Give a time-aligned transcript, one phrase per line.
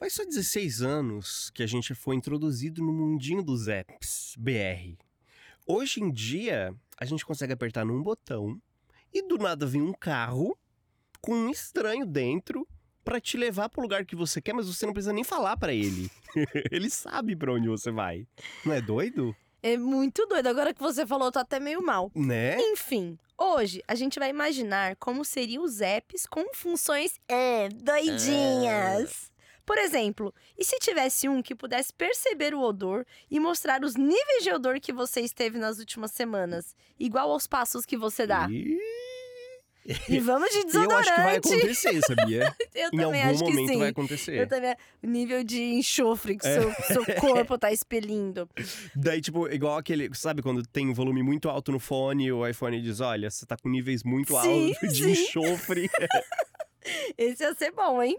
[0.00, 4.96] Faz só 16 anos que a gente foi introduzido no mundinho dos apps BR.
[5.66, 8.58] Hoje em dia, a gente consegue apertar num botão
[9.12, 10.56] e do nada vem um carro
[11.20, 12.66] com um estranho dentro
[13.04, 15.74] para te levar pro lugar que você quer, mas você não precisa nem falar para
[15.74, 16.10] ele.
[16.72, 18.26] ele sabe para onde você vai.
[18.64, 19.36] Não é doido?
[19.62, 20.46] É muito doido.
[20.46, 22.10] Agora que você falou, eu tô até meio mal.
[22.14, 22.58] Né?
[22.58, 29.29] Enfim, hoje a gente vai imaginar como seriam os apps com funções é, doidinhas.
[29.70, 34.42] Por exemplo, e se tivesse um que pudesse perceber o odor e mostrar os níveis
[34.42, 38.48] de odor que você esteve nas últimas semanas, igual aos passos que você dá?
[38.50, 38.76] Ih,
[40.08, 41.08] E vamos de Eu desodorante.
[41.08, 42.56] acho que vai acontecer, sabia?
[42.74, 44.40] Eu em também algum acho que momento vai acontecer.
[44.40, 46.60] Eu também, o nível de enxofre que É.
[46.60, 48.48] seu, seu corpo tá expelindo.
[48.96, 50.12] Daí, tipo, igual aquele.
[50.16, 53.46] Sabe quando tem um volume muito alto no fone e o iPhone diz: olha, você
[53.46, 55.22] tá com níveis muito Sim, altos de sim.
[55.22, 55.88] enxofre.
[57.16, 58.18] Esse ia ser bom, hein?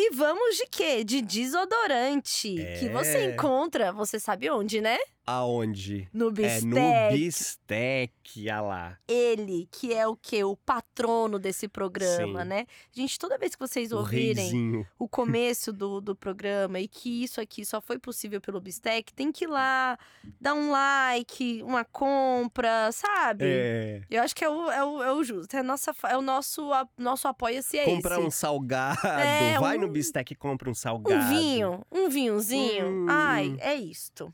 [0.00, 1.02] E vamos de quê?
[1.02, 2.54] De desodorante.
[2.78, 3.24] Que você É.
[3.24, 4.96] encontra, você sabe onde, né?
[5.30, 6.08] Aonde?
[6.10, 6.64] No É Bistec.
[6.64, 8.98] no Bistec, ah lá.
[9.06, 10.42] Ele, que é o quê?
[10.42, 12.48] O patrono desse programa, Sim.
[12.48, 12.66] né?
[12.92, 14.86] Gente, toda vez que vocês O ouvirem reizinho.
[14.98, 19.30] o começo do, do programa e que isso aqui só foi possível pelo Bistec, tem
[19.30, 19.98] que ir lá,
[20.40, 23.44] dar um like, uma compra, sabe?
[23.46, 24.02] É.
[24.10, 25.54] Eu acho que é o, é o, é o justo.
[25.56, 28.26] É, nossa, é o nosso, a- nosso apoia-se é Compra esse.
[28.26, 28.98] um salgado.
[29.06, 31.22] É, Vai um- no Bistec e compra um salgado.
[31.22, 32.86] Um vinho, um vinhozinho.
[32.88, 33.06] Hum.
[33.10, 34.32] Ai, é isto.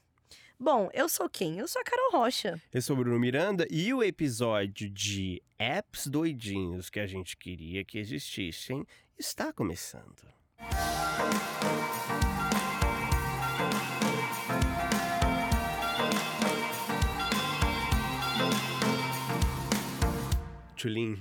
[0.59, 1.59] Bom, eu sou quem?
[1.59, 2.61] Eu sou a Carol Rocha.
[2.73, 7.85] Eu sou o Bruno Miranda e o episódio de apps doidinhos que a gente queria
[7.85, 8.87] que existissem
[9.19, 10.23] está começando.
[20.77, 21.19] Tulin,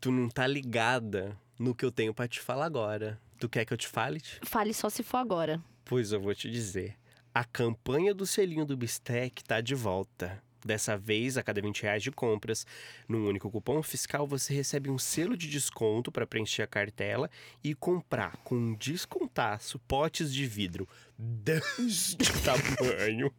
[0.00, 3.18] tu não tá ligada no que eu tenho pra te falar agora.
[3.38, 4.20] Tu quer que eu te fale?
[4.42, 5.62] Fale só se for agora.
[5.84, 6.96] Pois eu vou te dizer.
[7.34, 10.40] A campanha do selinho do Bistec tá de volta.
[10.64, 12.64] Dessa vez, a cada 20 reais de compras,
[13.08, 17.28] num único cupom fiscal, você recebe um selo de desconto para preencher a cartela
[17.62, 23.34] e comprar com um descontaço potes de vidro deste tamanho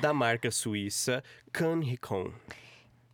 [0.00, 2.32] da marca suíça Canricon.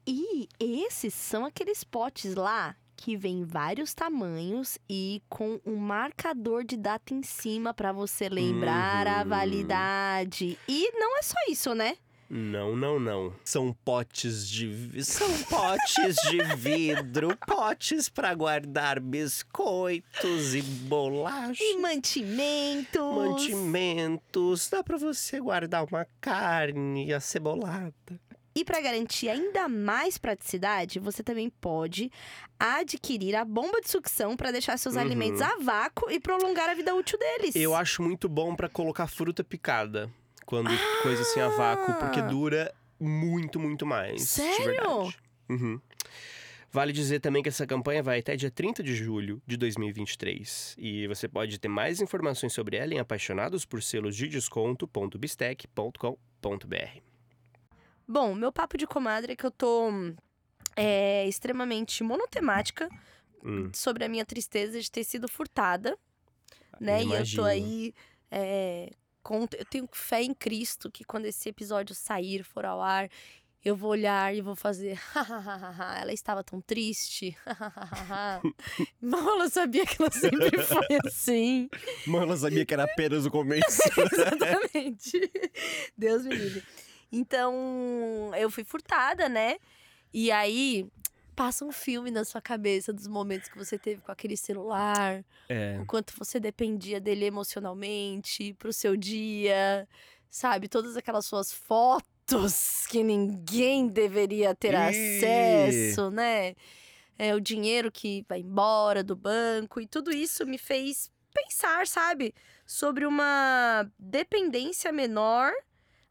[0.07, 6.77] E esses são aqueles potes lá que vem vários tamanhos e com um marcador de
[6.77, 9.29] data em cima para você lembrar a Uhum.
[9.29, 10.59] validade.
[10.69, 11.97] E não é só isso, né?
[12.29, 13.33] Não, não, não.
[13.45, 15.05] São potes de.
[15.05, 21.61] São potes de vidro, potes para guardar biscoitos e bolachas.
[21.61, 23.15] E mantimentos.
[23.15, 27.95] Mantimentos, dá pra você guardar uma carne acebolada.
[28.57, 32.11] E para garantir ainda mais praticidade, você também pode
[32.59, 35.03] adquirir a bomba de sucção para deixar seus Uhum.
[35.03, 37.55] alimentos a vácuo e prolongar a vida útil deles.
[37.55, 40.11] Eu acho muito bom pra colocar fruta picada
[40.47, 40.71] quando
[41.03, 44.23] coisa assim a vácuo, porque dura muito, muito mais.
[44.23, 45.13] Sério?
[45.51, 45.79] Uhum.
[46.73, 50.75] Vale dizer também que essa campanha vai até dia 30 de julho de 2023.
[50.79, 57.06] E você pode ter mais informações sobre ela em apaixonados por selos de desconto.bistec.com.br.
[58.09, 59.91] Bom, meu papo de comadre é que eu tô
[60.77, 62.89] é, extremamente monotemática
[63.45, 63.71] Hum.
[63.73, 65.97] sobre a minha tristeza de ter sido furtada,
[66.81, 67.03] né?
[67.05, 67.95] E eu tô aí.
[68.31, 68.91] é,
[69.23, 73.09] com- eu tenho fé em Cristo que quando esse episódio sair, for ao ar,
[73.65, 74.99] eu vou olhar e vou fazer.
[76.01, 77.37] ela estava tão triste.
[79.01, 81.69] Mal ela sabia que ela sempre foi assim.
[82.07, 83.81] Mano, ela sabia que era apenas o começo.
[84.13, 85.31] Exatamente.
[85.97, 86.63] Deus me livre.
[87.11, 89.57] Então, eu fui furtada, né?
[90.13, 90.89] E aí,
[91.37, 95.79] passa um filme na sua cabeça dos momentos que você teve com aquele celular, é.
[95.79, 99.87] o quanto você dependia dele emocionalmente pro seu dia,
[100.31, 100.69] sabe?
[100.69, 104.77] Todas aquelas suas fotos que ninguém deveria ter Ih.
[104.77, 106.55] acesso, né?
[107.19, 112.35] É, o dinheiro que vai embora do banco e tudo isso me fez pensar, sabe?
[112.67, 115.53] Sobre uma dependência menor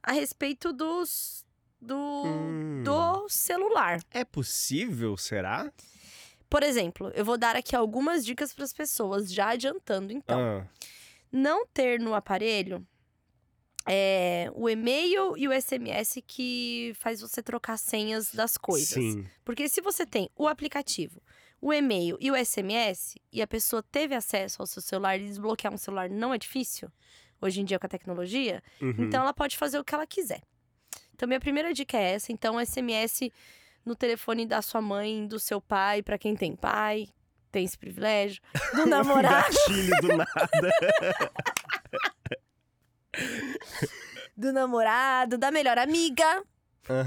[0.05, 1.43] a respeito dos
[1.81, 2.83] do, Hum.
[2.83, 3.99] do celular.
[4.11, 5.71] É possível, será?
[6.49, 10.39] Por exemplo, eu vou dar aqui algumas dicas para as pessoas, já adiantando então.
[10.39, 10.67] Ah,
[11.31, 12.85] Não ter no aparelho
[13.87, 18.87] é, o e-mail e o SMS que faz você trocar senhas das coisas.
[18.89, 19.25] Sim.
[19.43, 21.21] Porque se você tem o aplicativo,
[21.61, 25.73] o e-mail e o SMS, e a pessoa teve acesso ao seu celular e desbloquear
[25.73, 26.89] um celular não é difícil,
[27.41, 28.95] hoje em dia com a tecnologia, Uhum.
[28.99, 30.41] então ela pode fazer o que ela quiser.
[31.13, 32.31] Então, minha primeira dica é essa.
[32.31, 33.31] Então, SMS
[33.85, 37.07] no telefone da sua mãe, do seu pai, para quem tem pai.
[37.51, 38.41] tem esse privilégio,
[38.73, 40.71] do namorado, Gatilho do nada.
[44.35, 46.43] do namorado, da melhor amiga.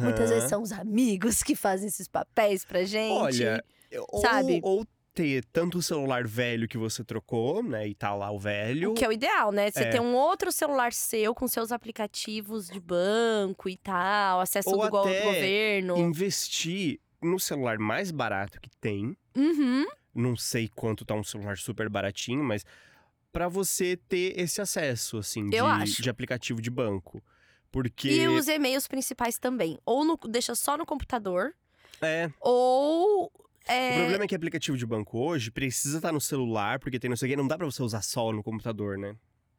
[0.03, 0.35] Muitas Aham.
[0.35, 3.13] vezes são os amigos que fazem esses papéis pra gente.
[3.13, 3.63] Olha,
[4.11, 4.61] ou, sabe?
[4.63, 4.87] ou
[5.19, 7.89] ter tanto o celular velho que você trocou, né?
[7.89, 8.93] E tá lá o velho.
[8.93, 9.69] O que é o ideal, né?
[9.69, 9.91] Você É.
[9.91, 14.89] ter um outro celular seu com seus aplicativos de banco e tal, acesso Ou do
[14.89, 15.97] go- até governo.
[15.99, 19.17] Investir no celular mais barato que tem.
[19.37, 19.87] Uhum.
[20.15, 22.65] Não sei quanto tá um celular super baratinho, mas
[23.33, 25.57] pra você ter esse acesso, assim, de,
[26.01, 27.21] de aplicativo de banco.
[27.73, 28.09] Porque.
[28.09, 29.79] E os e-mails principais também.
[29.85, 31.55] Ou no- deixa só no computador,
[32.01, 32.31] É.
[32.41, 33.33] ou.
[33.69, 37.09] É, O problema é que aplicativo de banco hoje precisa estar no celular, porque tem
[37.09, 37.37] não sei o quê.
[37.37, 39.15] Não dá pra você usar só no computador, né?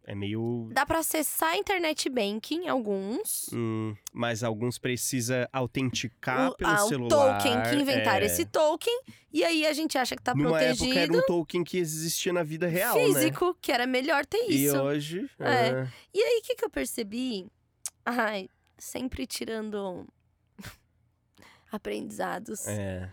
[0.09, 0.69] É meio.
[0.73, 3.47] Dá pra acessar internet banking, alguns.
[3.53, 7.37] Hum, mas alguns precisa autenticar o, pelo ah, o celular.
[7.37, 8.25] token que inventaram é.
[8.25, 9.01] esse token.
[9.31, 10.85] E aí a gente acha que tá Numa protegido.
[10.85, 13.05] época era um token que existia na vida real, né?
[13.05, 14.77] físico, que era melhor ter E isso.
[14.81, 15.29] hoje.
[15.37, 15.67] É.
[15.67, 15.87] é.
[16.11, 17.45] E aí, o que, que eu percebi?
[18.03, 20.07] Ai, sempre tirando
[21.71, 22.67] aprendizados.
[22.67, 23.07] É.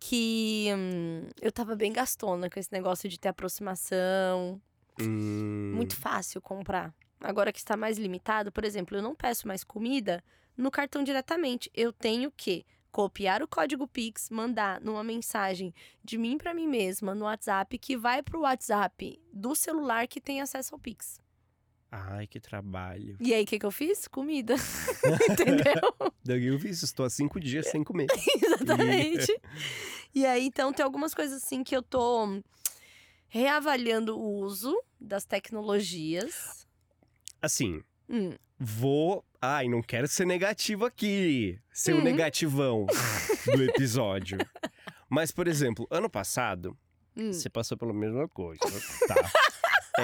[0.00, 4.60] Que hum, eu tava bem gastona com esse negócio de ter aproximação.
[5.00, 6.94] Hum, Muito fácil comprar.
[7.20, 10.22] Agora que está mais limitado, por exemplo, eu não peço mais comida
[10.56, 11.70] no cartão diretamente.
[11.74, 17.14] Eu tenho que copiar o código Pix, mandar numa mensagem de mim para mim mesma
[17.14, 21.20] no WhatsApp, que vai pro WhatsApp do celular que tem acesso ao Pix.
[21.90, 23.16] Ai, que trabalho.
[23.18, 24.06] E aí, o que, que eu fiz?
[24.06, 24.54] Comida.
[25.30, 26.12] Entendeu?
[26.24, 28.08] Daí eu vi isso, estou há cinco dias sem comer.
[28.44, 29.40] Exatamente.
[30.14, 32.42] E aí, então, tem algumas coisas assim que eu tô
[33.28, 36.66] reavaliando o uso das tecnologias.
[37.40, 39.22] Assim, Hum, vou.
[39.40, 41.58] Ai, não quero ser negativo aqui.
[41.72, 42.02] Ser o Hum.
[42.02, 42.86] negativão
[43.54, 44.38] do episódio.
[45.08, 46.76] Mas, por exemplo, ano passado,
[47.16, 47.32] hum.
[47.32, 48.60] você passou pela mesma coisa.
[49.06, 49.30] Tá.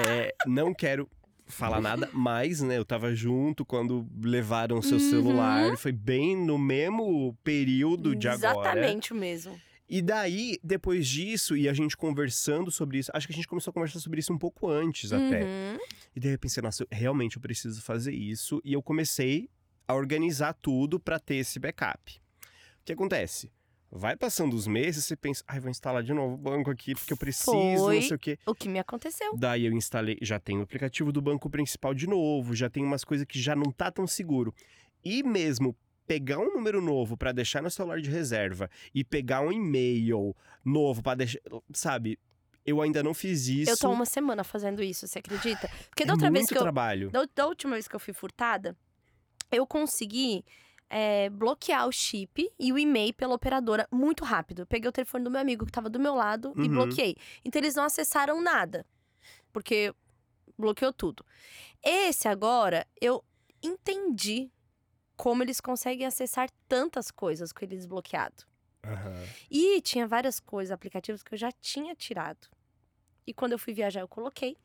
[0.07, 1.09] É, não quero
[1.45, 5.09] falar nada, mas, né, eu tava junto quando levaram seu Uhum.
[5.09, 5.77] celular.
[5.77, 8.69] Foi bem no mesmo período de agora.
[8.71, 9.59] Exatamente o mesmo.
[9.87, 13.69] E daí, depois disso, e a gente conversando sobre isso, acho que a gente começou
[13.69, 15.43] a conversar sobre isso um pouco antes até.
[15.43, 15.77] Uhum.
[16.15, 18.59] E daí eu pensei, nossa, realmente eu preciso fazer isso.
[18.65, 19.47] E eu comecei
[19.87, 22.19] a organizar tudo pra ter esse backup.
[22.81, 23.51] O que acontece?
[23.97, 27.13] Vai passando os meses, você pensa, ai, vou instalar de novo o banco aqui, porque
[27.13, 27.95] eu preciso, Foi.
[27.95, 28.37] não sei o quê.
[28.45, 29.33] O que me aconteceu.
[29.37, 33.05] Daí eu instalei, já tenho o aplicativo do banco principal de novo, já tem umas
[33.05, 34.53] coisas que já não tá tão seguro.
[35.01, 35.73] E mesmo
[36.05, 41.01] pegar um número novo pra deixar no celular de reserva e pegar um e-mail novo
[41.01, 41.39] pra deixar,
[41.73, 42.19] sabe?
[42.65, 43.71] Eu ainda não fiz isso.
[43.71, 45.69] Eu tô uma semana fazendo isso, você acredita?
[45.87, 46.61] Porque é da outra vez que eu.
[46.61, 47.11] trabalho.
[47.11, 48.75] Da, da última vez que eu fui furtada,
[49.49, 50.43] eu consegui
[50.89, 54.61] é, bloquear o chip e o e-mail pela operadora muito rápido.
[54.61, 56.69] Eu peguei o telefone do meu amigo que tava do meu lado e Uhum.
[56.69, 57.15] bloqueei.
[57.43, 58.85] Então eles não acessaram nada.
[59.51, 59.93] Porque
[60.57, 61.25] bloqueou tudo.
[61.83, 63.23] Esse agora, eu
[63.61, 64.51] entendi
[65.17, 68.45] como eles conseguem acessar tantas coisas com eles bloqueados.
[68.83, 69.23] Aham.
[69.49, 72.47] E tinha várias coisas, aplicativos que eu já tinha tirado.
[73.25, 74.55] E quando eu fui viajar, eu coloquei.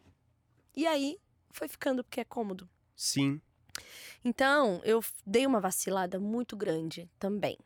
[0.77, 1.19] E aí
[1.51, 2.69] foi ficando porque é cômodo.
[2.95, 3.41] Sim.
[4.25, 7.57] Então, eu dei uma vacilada muito grande também.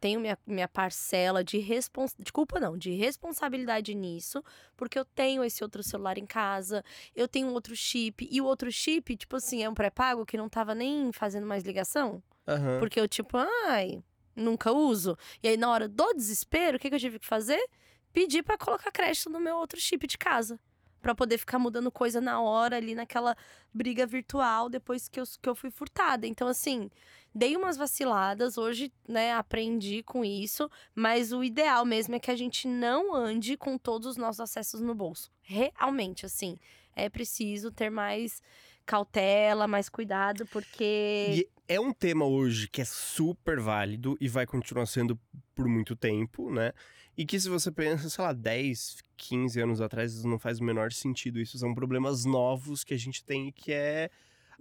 [0.00, 2.12] Tenho minha, minha parcela de respons...
[2.18, 4.42] de culpa não, de responsabilidade nisso,
[4.76, 8.44] porque eu tenho esse outro celular em casa, eu tenho um outro chip, e o
[8.44, 12.20] outro chip, tipo assim, é um pré-pago que não tava nem fazendo mais ligação.
[12.48, 12.80] Aham.
[12.80, 13.36] Porque eu, tipo,
[13.68, 14.02] ai,
[14.34, 15.16] nunca uso.
[15.40, 17.64] E aí, na hora do desespero, o que, que eu tive que fazer?
[18.12, 20.58] Pedir pra colocar crédito no meu outro chip de casa.
[21.02, 23.36] Pra poder ficar mudando coisa na hora ali naquela
[23.74, 26.26] briga virtual depois que eu, que eu fui furtada.
[26.26, 26.88] Então, assim,
[27.34, 28.56] dei umas vaciladas.
[28.56, 30.70] Hoje, né, aprendi com isso.
[30.94, 34.80] Mas o ideal mesmo é que a gente não ande com todos os nossos acessos
[34.80, 35.30] no bolso.
[35.42, 36.56] Realmente, assim,
[36.94, 38.40] é preciso ter mais
[38.84, 41.26] cautela, mais cuidado, porque.
[41.30, 45.18] E é um tema hoje que é super válido e vai continuar sendo
[45.54, 46.72] por muito tempo, né?
[47.16, 50.92] E que se você pensa, sei lá, 10, 15 anos atrás, não faz o menor
[50.92, 51.38] sentido.
[51.38, 54.10] Isso são problemas novos que a gente tem e que é,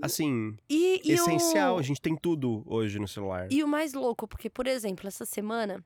[0.01, 1.75] assim, E, e essencial.
[1.75, 1.79] O...
[1.79, 3.47] A gente tem tudo hoje no celular.
[3.51, 5.83] E o mais louco, porque, por exemplo, essa semana,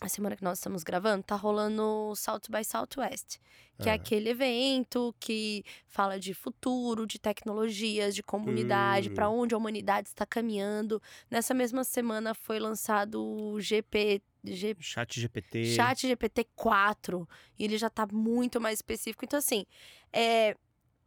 [0.00, 3.38] a semana que nós estamos gravando, tá rolando o South by Southwest,
[3.80, 3.94] que é Ah.
[3.96, 9.14] aquele evento que fala de futuro, de tecnologias, de comunidade, Hum.
[9.14, 11.02] pra onde a humanidade está caminhando.
[11.28, 14.22] Nessa mesma semana foi lançado o GP.
[14.44, 15.64] G- Chat GPT.
[15.74, 17.28] Chat GPT 4
[17.58, 19.24] e ele já tá muito mais específico.
[19.24, 19.66] Então, assim,
[20.12, 20.56] é,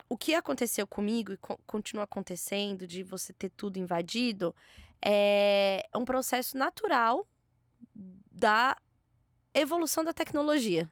[0.10, 4.53] o que aconteceu comigo e co- continua acontecendo de você ter tudo invadido
[5.01, 7.25] é um processo natural
[8.31, 8.75] da
[9.53, 10.89] evolução da tecnologia.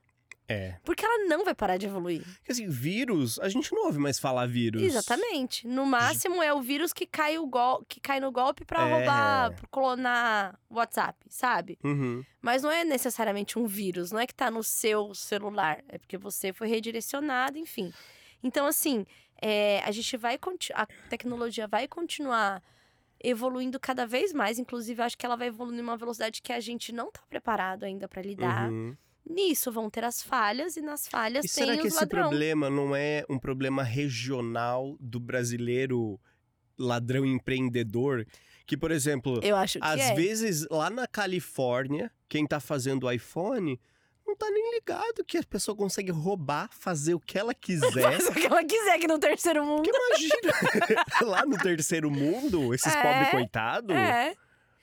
[0.52, 0.78] É.
[0.84, 2.24] Porque ela não vai parar de evoluir.
[2.38, 4.82] Porque assim, vírus, a gente não ouve mais falar vírus.
[4.82, 5.68] Exatamente.
[5.68, 7.86] No máximo é o vírus que cai, o gol...
[7.88, 8.92] que cai no golpe pra É.
[8.92, 11.78] roubar, pra clonar o WhatsApp, sabe?
[11.84, 12.26] Uhum.
[12.42, 16.18] Mas não é necessariamente um vírus, não é que tá no seu celular, é porque
[16.18, 17.94] você foi redirecionado, enfim.
[18.42, 19.06] Então, assim,
[19.40, 20.40] é, a gente vai.
[20.74, 22.64] A tecnologia vai continuar
[23.24, 24.60] evoluindo cada vez mais.
[24.60, 28.08] Inclusive, acho que ela vai evoluir numa velocidade que a gente não tá preparado ainda
[28.08, 28.70] pra lidar.
[28.70, 28.96] Uhum.
[29.30, 32.30] Nisso vão ter as falhas, e nas falhas E tem será que esse ladrão.
[32.30, 36.20] problema não é um problema regional do brasileiro
[36.78, 38.26] ladrão empreendedor?
[38.66, 40.16] Que, por exemplo, Eu acho que às é.
[40.16, 43.80] vezes lá na Califórnia, quem tá fazendo o iPhone
[44.30, 48.02] não tá nem ligado que a pessoa consegue roubar, fazer o que ela quiser.
[48.02, 49.84] Faz o que ela quiser aqui no terceiro mundo.
[49.84, 54.34] Porque imagina, lá no terceiro mundo, esses É, pobres coitados, É,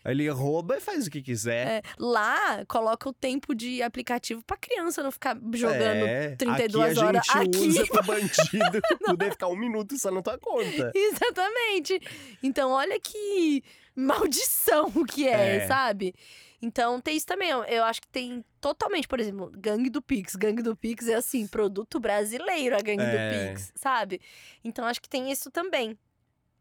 [0.04, 1.66] ele rouba e faz o que quiser.
[1.66, 1.82] é.
[1.98, 7.06] Lá, coloca o tempo de aplicativo pra criança não ficar jogando é, 32 aqui a
[7.06, 7.26] horas.
[7.26, 10.92] gente Aqui- usa pro bandido poder ficar um minuto só na tua conta.
[10.94, 12.00] Exatamente.
[12.42, 13.64] Então, olha que
[13.96, 15.66] maldição que é, É.
[15.66, 16.14] sabe?
[16.60, 17.50] Então, tem isso também.
[17.50, 20.34] Eu, acho que tem totalmente, por exemplo, Gangue do Pix.
[20.36, 23.10] Gangue do Pix é assim, produto brasileiro, a Gangue É.
[23.46, 24.20] do Pix, sabe?
[24.64, 25.98] Então, acho que tem isso também.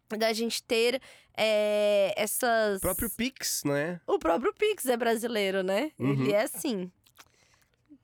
[0.10, 1.02] Da gente ter
[1.36, 2.78] é, essas.
[2.78, 4.00] O próprio Pix, né?
[4.06, 5.92] O próprio Pix é brasileiro, né?
[5.98, 6.12] Uhum.
[6.12, 6.92] Ele é assim.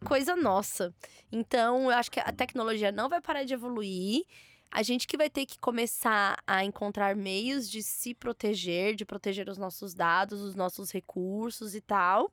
[0.04, 0.94] Coisa nossa.
[1.32, 4.24] Então, eu acho que a tecnologia não vai parar de evoluir.
[4.72, 9.50] A gente que vai ter que começar a encontrar meios de se proteger, de proteger
[9.50, 12.32] os nossos dados, os nossos recursos e tal.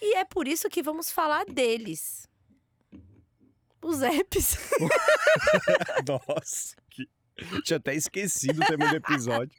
[0.00, 2.28] E é por isso que vamos falar deles.
[3.82, 4.56] Os apps.
[6.06, 7.08] Nossa, que...
[7.62, 9.56] tinha até esquecido o tema do episódio.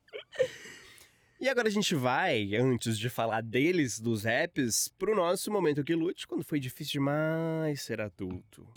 [1.39, 5.93] E agora a gente vai, antes de falar deles, dos apps, pro nosso momento que
[5.93, 8.67] lute, quando foi difícil demais ser adulto.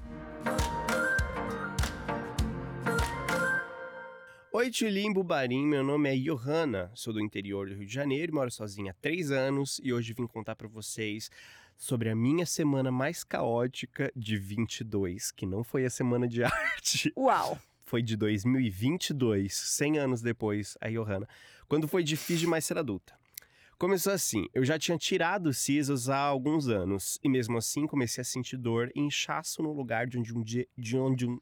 [4.52, 8.50] Oi, Tulim Bubarim, meu nome é Johanna, sou do interior do Rio de Janeiro, moro
[8.50, 11.30] sozinha há três anos e hoje vim contar pra vocês
[11.78, 17.12] sobre a minha semana mais caótica de 22, que não foi a semana de arte,
[17.16, 17.60] Uau!
[17.84, 21.28] foi de 2022, 100 anos depois, a Johanna,
[21.68, 23.14] quando foi difícil demais ser adulta.
[23.78, 28.24] Começou assim, eu já tinha tirado sisos há alguns anos, e mesmo assim comecei a
[28.24, 31.38] sentir dor e inchaço no lugar de onde um dia, de onde um...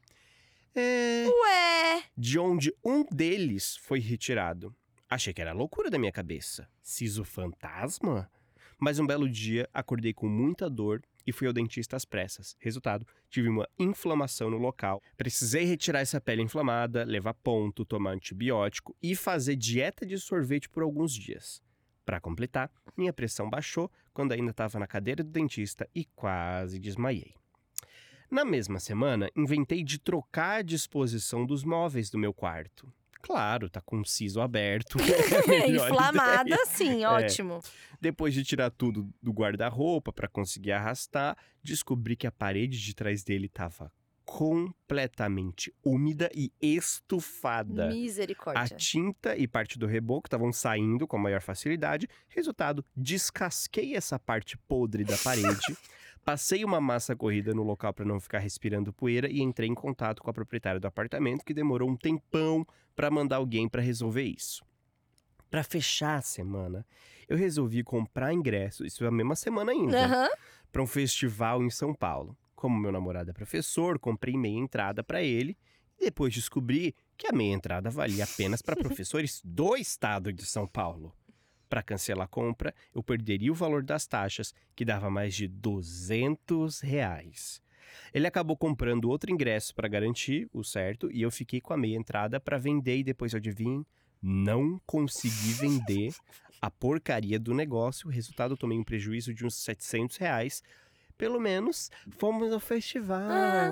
[0.81, 2.03] É, Ué!
[2.17, 4.73] de onde um deles foi retirado.
[5.09, 6.69] Achei que era loucura da minha cabeça.
[6.81, 8.31] Siso fantasma?
[8.79, 12.55] Mas um belo dia acordei com muita dor e fui ao dentista às pressas.
[12.59, 15.01] Resultado, tive uma inflamação no local.
[15.17, 20.81] Precisei retirar essa pele inflamada, levar ponto, tomar antibiótico e fazer dieta de sorvete por
[20.81, 21.61] alguns dias.
[22.05, 27.38] Para completar, minha pressão baixou quando ainda estava na cadeira do dentista e quase desmaiei.
[28.29, 32.91] Na mesma semana, inventei de trocar a disposição dos móveis do meu quarto.
[33.21, 34.97] Claro, tá com o siso aberto.
[35.51, 36.65] é a Inflamada, ideia.
[36.67, 37.59] sim, ótimo.
[37.99, 43.23] Depois de tirar tudo do guarda-roupa para conseguir arrastar, descobri que a parede de trás
[43.23, 43.91] dele estava
[44.23, 47.85] completamente úmida e estufada.
[47.85, 48.77] A Misericórdia.
[48.77, 52.07] tinta e parte do reboco estavam saindo com maior facilidade.
[52.27, 55.75] Resultado, descasquei essa parte podre da parede,
[56.23, 60.21] passei uma massa corrida no local para não ficar respirando poeira e entrei em contato
[60.21, 64.63] com a proprietária do apartamento, que demorou um tempão para mandar alguém para resolver isso.
[65.49, 66.85] Para fechar a semana,
[67.27, 70.29] eu resolvi comprar ingresso, isso é a mesma semana ainda, Aham.
[70.71, 72.37] para um festival em São Paulo.
[72.55, 75.57] Como meu namorado é professor, comprei meia entrada para ele
[75.99, 80.67] e depois descobri que a meia entrada valia apenas para professores do estado de São
[80.67, 81.13] Paulo.
[81.69, 86.79] Para cancelar a compra, eu perderia o valor das taxas, que dava mais de 200
[86.81, 87.61] reais.
[88.13, 91.95] Ele acabou comprando outro ingresso para garantir o certo e eu fiquei com a meia
[91.95, 93.85] entrada para vender e depois adivinhem,
[94.21, 96.13] não consegui vender
[96.61, 98.07] a porcaria do negócio.
[98.07, 100.63] O resultado, eu tomei um prejuízo de uns 700 reais.
[101.17, 103.19] Pelo menos fomos ao festival.
[103.29, 103.71] Ah,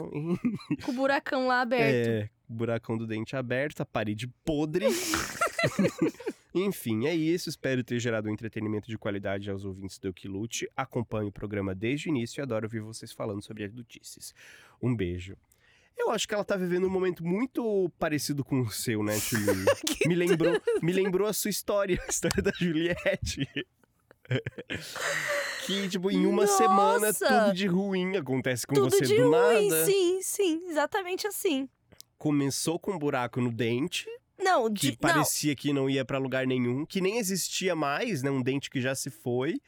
[0.85, 2.07] Com o buracão lá aberto.
[2.09, 4.85] É, buracão do dente aberto, a parede podre.
[6.53, 7.49] Enfim, é isso.
[7.49, 10.69] Espero ter gerado um entretenimento de qualidade aos ouvintes do Quilute.
[10.75, 14.33] Acompanho o programa desde o início e adoro ouvir vocês falando sobre adultices.
[14.81, 15.37] Um beijo.
[15.97, 19.65] Eu acho que ela tá vivendo um momento muito parecido com o seu, né, Julie?
[20.05, 23.47] me lembrou, me lembrou a sua história, a história da Juliette.
[25.65, 27.27] que, tipo, em uma semana Nossa!
[27.27, 29.85] tudo de ruim acontece com Tudo você de do ruim, nada.
[29.85, 31.67] sim, sim, exatamente assim.
[32.17, 34.07] Começou com um buraco no dente,
[34.37, 38.21] Não, que de, não, parecia que não ia pra lugar nenhum, que nem existia mais,
[38.21, 38.29] né?
[38.29, 39.59] Um dente que já se foi.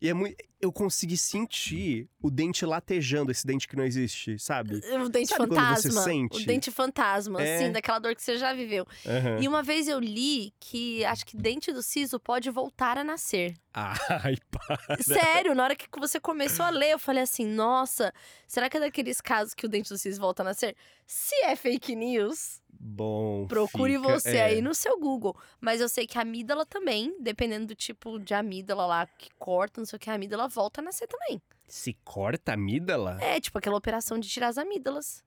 [0.00, 0.36] E é muito.
[0.60, 4.80] Eu consegui sentir o dente latejando, esse dente que não existe, sabe?
[5.04, 6.02] O dente Sabe fantasma.
[6.32, 7.56] O dente fantasma, É.
[7.56, 8.84] assim, daquela dor que você já viveu.
[9.06, 9.38] Aham.
[9.40, 13.54] E uma vez eu li que acho que dente do siso pode voltar a nascer.
[13.72, 15.00] Ai, para.
[15.00, 18.12] Sério, na hora que você começou a ler, eu falei assim: nossa,
[18.46, 20.74] será que é daqueles casos que o dente do siso volta a nascer?
[21.06, 23.46] Se é fake news, Bom.
[23.46, 24.44] procure fica- você é.
[24.44, 25.36] aí no seu Google.
[25.60, 29.80] Mas eu sei que a amígdala também, dependendo do tipo de amígdala lá que corta,
[29.80, 31.40] não sei o que, a amígdala volta a nascer também.
[31.66, 33.18] Se corta a amígdala?
[33.20, 35.22] É, tipo aquela operação de tirar as amígdalas.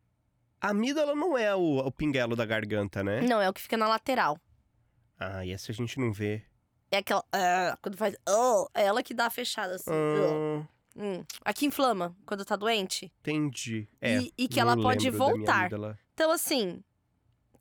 [0.60, 3.22] A amígdala não é o, o pinguelo da garganta, né?
[3.22, 4.38] Não, é o que fica na lateral.
[5.20, 6.44] Ah, e essa a gente não vê.
[6.92, 7.24] É aquela.
[7.32, 8.16] ah, quando faz.
[8.28, 9.92] oh, é ela que dá a fechada assim.
[9.92, 11.24] Ah, Hum.
[11.46, 13.12] Aqui inflama quando tá doente.
[13.22, 13.88] entendi.
[14.02, 15.70] É, e, e que ela pode voltar.
[16.14, 16.84] Então, assim.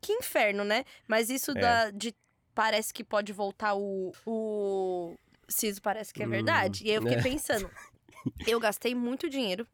[0.01, 0.85] Que inferno, né?
[1.07, 1.55] Mas isso É.
[1.61, 2.13] da, de.
[2.55, 4.13] Parece que pode voltar o.
[4.27, 5.15] O.
[5.51, 6.85] Siso parece que é Hum, verdade.
[6.85, 7.23] E aí eu fiquei é.
[7.23, 7.71] pensando.
[8.47, 9.67] Eu gastei muito dinheiro.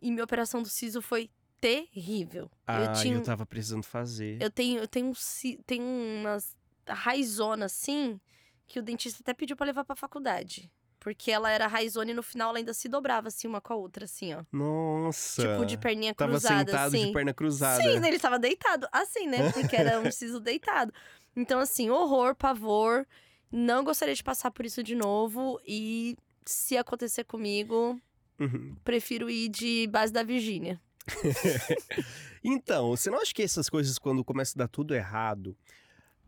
[0.00, 1.28] E minha operação do siso foi
[1.60, 2.50] terrível.
[2.66, 3.20] Ah, eu tinha.
[3.20, 4.40] tava precisando fazer.
[4.40, 6.56] Eu tenho, eu tenho, um tenho umas
[6.88, 8.18] raizonas assim
[8.66, 10.70] que o dentista até pediu pra levar pra faculdade.
[11.00, 13.76] Porque ela era raizona e no final ela ainda se dobrava assim uma com a
[13.76, 14.44] outra, assim, ó.
[14.52, 15.42] Nossa.
[15.42, 17.06] Tipo de perninha Tava cruzada, sentado assim.
[17.06, 17.82] de perna cruzada.
[17.82, 19.50] Sim, ele tava deitado, assim, né?
[19.50, 20.92] Porque era um siso deitado.
[21.34, 23.06] Então, assim, horror, pavor.
[23.50, 25.60] Não gostaria de passar por isso de novo.
[25.66, 28.00] E se acontecer comigo,
[28.38, 28.74] Uhum.
[28.84, 30.80] prefiro ir de base da Virgínia.
[32.42, 35.54] Então, você não acha que essas coisas, quando começa a dar tudo errado,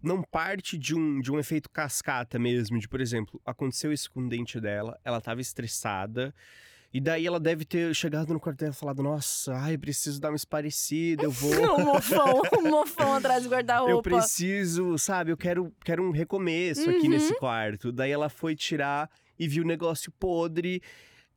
[0.03, 2.79] não parte de um, de um efeito cascata mesmo?
[2.79, 6.35] De, por exemplo, aconteceu isso com o dente dela, ela tava estressada,
[6.93, 10.31] e daí ela deve ter chegado no quarto dela e falado: Nossa, ai, preciso dar
[10.31, 11.79] uma esparecida, eu vou.
[11.81, 14.03] um mofão, um mofão atrás do Eu guarda-roupa.
[14.03, 17.09] preciso, sabe, eu quero, quero um recomeço aqui Uhum.
[17.11, 17.91] nesse quarto.
[17.93, 20.83] Daí ela foi tirar e viu o negócio podre.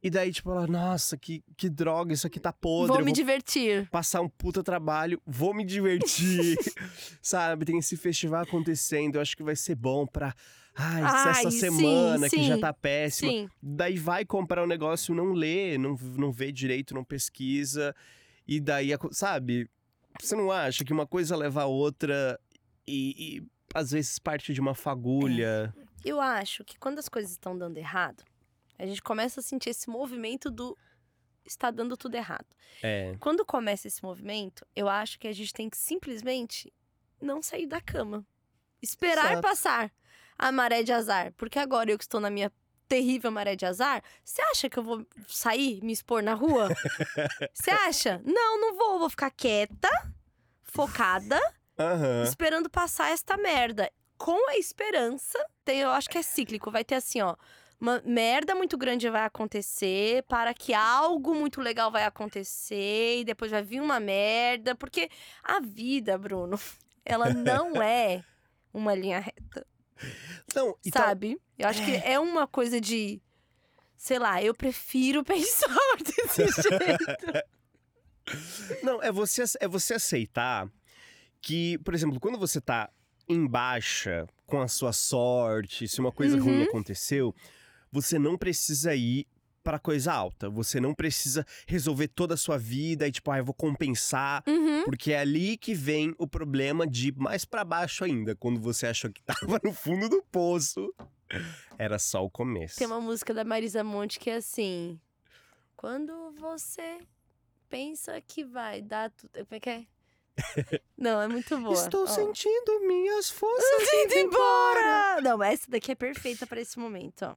[0.04, 2.90] E daí, tipo, ela, nossa, que, que droga, isso aqui tá podre.
[2.90, 3.90] Vou eu me vou divertir.
[3.90, 6.56] passar um puta trabalho, vou me divertir.
[7.24, 10.36] sabe, tem esse festival acontecendo, eu acho que vai ser bom pra.
[10.78, 13.32] Ai, Ai, essa sim, semana que já sim, tá péssima.
[13.32, 13.50] Sim.
[13.62, 17.96] Daí vai comprar o negócio, não lê, não, não vê direito, não pesquisa.
[18.46, 19.70] E daí, sabe?
[20.20, 22.40] Você não acha que uma coisa leva a outra
[22.86, 25.74] e, e às vezes parte de uma fagulha?
[26.04, 28.24] Eu acho que quando as coisas estão dando errado,
[28.78, 30.78] a gente começa a sentir esse movimento do
[31.46, 32.48] está dando tudo errado.
[32.82, 33.16] É.
[33.20, 36.74] Quando começa esse movimento, eu acho que a gente tem que simplesmente
[37.22, 38.26] não sair da cama.
[38.82, 39.42] Esperar Exato.
[39.42, 39.92] passar
[40.38, 41.34] a maré de azar.
[41.38, 42.52] Porque agora eu que estou na minha
[42.88, 46.70] terrível maré de azar, você acha que eu vou sair, me expor na rua?
[47.54, 48.22] Você acha?
[48.24, 49.00] Não, não vou.
[49.00, 49.90] Vou ficar quieta,
[50.64, 51.40] focada,
[51.80, 52.24] Aham.
[52.24, 53.92] esperando passar esta merda.
[54.18, 57.36] Com a esperança, tem, eu acho que é cíclico, vai ter assim, ó.
[57.80, 63.52] Uma merda muito grande vai acontecer para que algo muito legal vai acontecer e depois
[63.52, 65.10] vai vir uma merda, porque
[65.44, 66.58] a vida, Bruno,
[67.04, 68.24] ela não é
[68.74, 69.68] uma linha reta,
[70.54, 71.40] Não, tal- sabe?
[71.58, 73.22] Eu acho que é uma coisa de
[73.98, 75.68] sei lá, eu prefiro pensar
[76.04, 77.46] desse jeito.
[78.84, 80.70] Não, é você, é você aceitar
[81.42, 82.90] que, por exemplo, quando você tá
[83.28, 86.64] em baixa com a sua sorte, se uma coisa ruim Uhum.
[86.64, 87.34] aconteceu,
[87.92, 89.28] você não precisa ir
[89.66, 90.48] pra coisa alta.
[90.50, 94.84] Você não precisa resolver toda a sua vida e tipo, ah, eu vou compensar, Uhum.
[94.86, 99.12] porque é ali que vem o problema de mais pra baixo ainda, quando você achou
[99.12, 99.22] que
[99.58, 100.94] tava no fundo do poço.
[101.78, 102.78] Era só o começo.
[102.78, 105.00] Tem uma música da Marisa Monte que é assim:
[105.76, 107.00] Quando você
[107.68, 109.32] pensa que vai dar tudo.
[109.34, 109.86] Como é que é?
[110.98, 111.74] Não, é muito boa.
[111.74, 112.08] Estou Ó.
[112.08, 114.80] sentindo minhas forças indo embora.
[114.80, 115.22] embora!
[115.22, 117.36] Não, essa daqui é perfeita para esse momento, ó.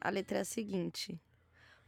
[0.00, 1.18] A letra é a seguinte.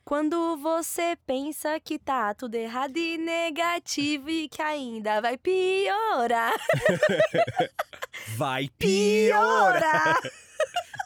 [0.05, 6.55] Quando você pensa que tá tudo errado e negativo e que ainda vai piorar.
[8.37, 10.21] Vai piorar.
[10.21, 10.33] Piorar!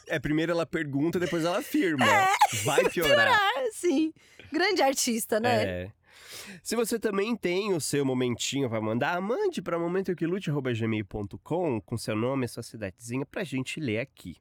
[0.08, 2.04] É, primeiro ela pergunta, depois ela afirma.
[2.04, 2.28] É.
[2.64, 3.38] Vai piorar.
[3.72, 4.12] Sim.
[4.52, 5.64] Grande artista, né?
[5.64, 5.90] É.
[6.62, 12.46] Se você também tem o seu momentinho pra mandar, mande para momentoquilute.gmail.com com seu nome
[12.46, 14.36] e sua cidadezinha pra gente ler aqui.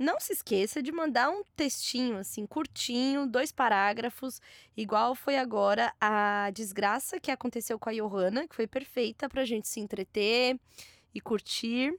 [0.00, 4.40] Não se esqueça de mandar um textinho, assim, curtinho, dois parágrafos,
[4.74, 9.68] igual foi agora a desgraça que aconteceu com a Johanna, que foi perfeita pra gente
[9.68, 10.58] se entreter
[11.14, 11.94] e curtir.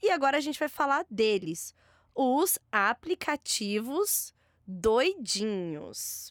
[0.00, 1.74] E agora a gente vai falar deles,
[2.14, 4.32] os aplicativos
[4.64, 6.30] doidinhos.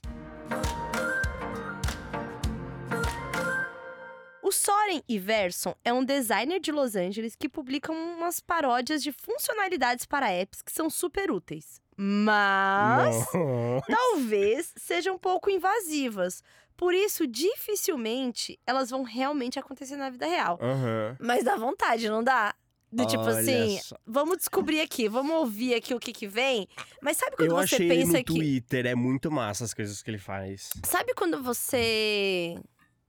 [4.46, 10.06] O Soren Iverson é um designer de Los Angeles que publica umas paródias de funcionalidades
[10.06, 11.82] para apps que são super úteis.
[11.98, 13.82] Mas Não.
[13.88, 16.44] talvez sejam um pouco invasivas.
[16.78, 20.60] Por isso, dificilmente elas vão realmente acontecer na vida real.
[20.62, 21.18] Aham.
[21.20, 22.54] Mas dá vontade, não dá?
[22.92, 23.98] Do tipo Olha assim, só.
[24.06, 26.68] vamos descobrir aqui, vamos ouvir aqui o que que vem.
[27.02, 28.34] Mas sabe quando Eu você achei ele pensa no que.
[28.36, 30.70] Twitter, é muito massa as coisas que ele faz.
[30.84, 32.56] Sabe quando você.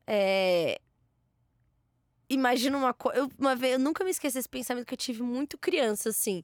[0.07, 0.81] É,
[2.29, 3.19] imagina uma coisa.
[3.19, 6.43] Eu, uma vez, eu nunca me esqueço desse pensamento que eu tive muito criança, assim.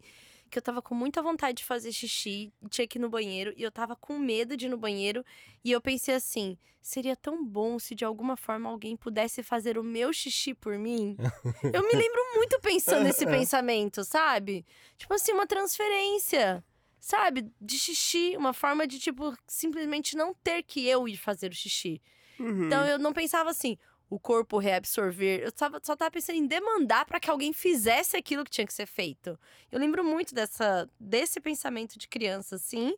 [0.51, 3.63] Que eu tava com muita vontade de fazer xixi, tinha que ir no banheiro, e
[3.63, 5.25] eu tava com medo de ir no banheiro.
[5.65, 9.85] E eu pensei assim: seria tão bom se de alguma forma alguém pudesse fazer o
[9.85, 11.17] meu xixi por mim.
[11.73, 14.67] eu me lembro muito pensando nesse pensamento, sabe?
[14.99, 16.63] Tipo assim, uma transferência.
[17.01, 17.51] Sabe?
[17.61, 22.01] De xixi, uma forma de, tipo, simplesmente não ter que eu ir fazer o xixi.
[22.39, 22.67] Uhum.
[22.67, 23.77] Então eu não pensava assim,
[24.15, 25.41] o corpo reabsorver.
[25.41, 28.73] Eu tava, só tava pensando em demandar para que alguém fizesse aquilo que tinha que
[28.75, 29.39] ser feito.
[29.71, 32.95] Eu lembro muito dessa, desse pensamento de criança, assim.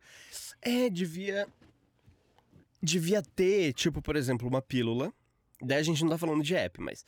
[0.61, 1.47] É, devia.
[2.83, 5.13] Devia ter, tipo, por exemplo, uma pílula.
[5.63, 7.05] Daí a gente não tá falando de app, mas.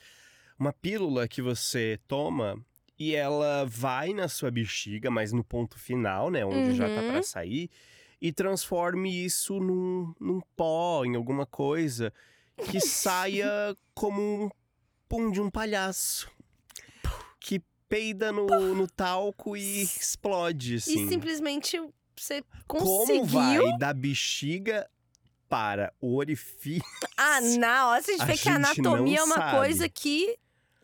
[0.57, 2.65] Uma pílula que você toma
[2.97, 6.47] e ela vai na sua bexiga, mas no ponto final, né?
[6.47, 7.11] Onde já tá Uhum.
[7.11, 7.69] pra sair.
[8.23, 12.13] E transforme isso num, num pó, em alguma coisa
[12.71, 14.51] que saia como um
[15.09, 16.31] pum de um palhaço.
[17.39, 21.05] Que peida no, no talco e explode, assim.
[21.05, 21.81] E simplesmente
[22.17, 23.27] você Como conseguiu.
[23.27, 24.89] vai da bexiga
[25.49, 26.83] para o orifício?
[27.17, 27.91] Ah, não.
[27.91, 29.57] A gente A vê que a gente anatomia é uma sabe.
[29.57, 30.37] coisa que.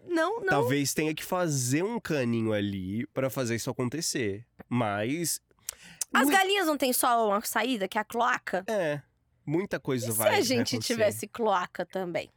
[0.07, 0.49] Não, não.
[0.49, 4.45] Talvez tenha que fazer um caninho ali para fazer isso acontecer.
[4.69, 5.41] Mas.
[6.13, 8.65] As galinhas não têm só uma saída, que é a cloaca?
[8.67, 9.01] É.
[9.45, 10.37] Muita coisa E se vai.
[10.37, 10.95] a gente acontecer.
[10.95, 12.31] tivesse cloaca também?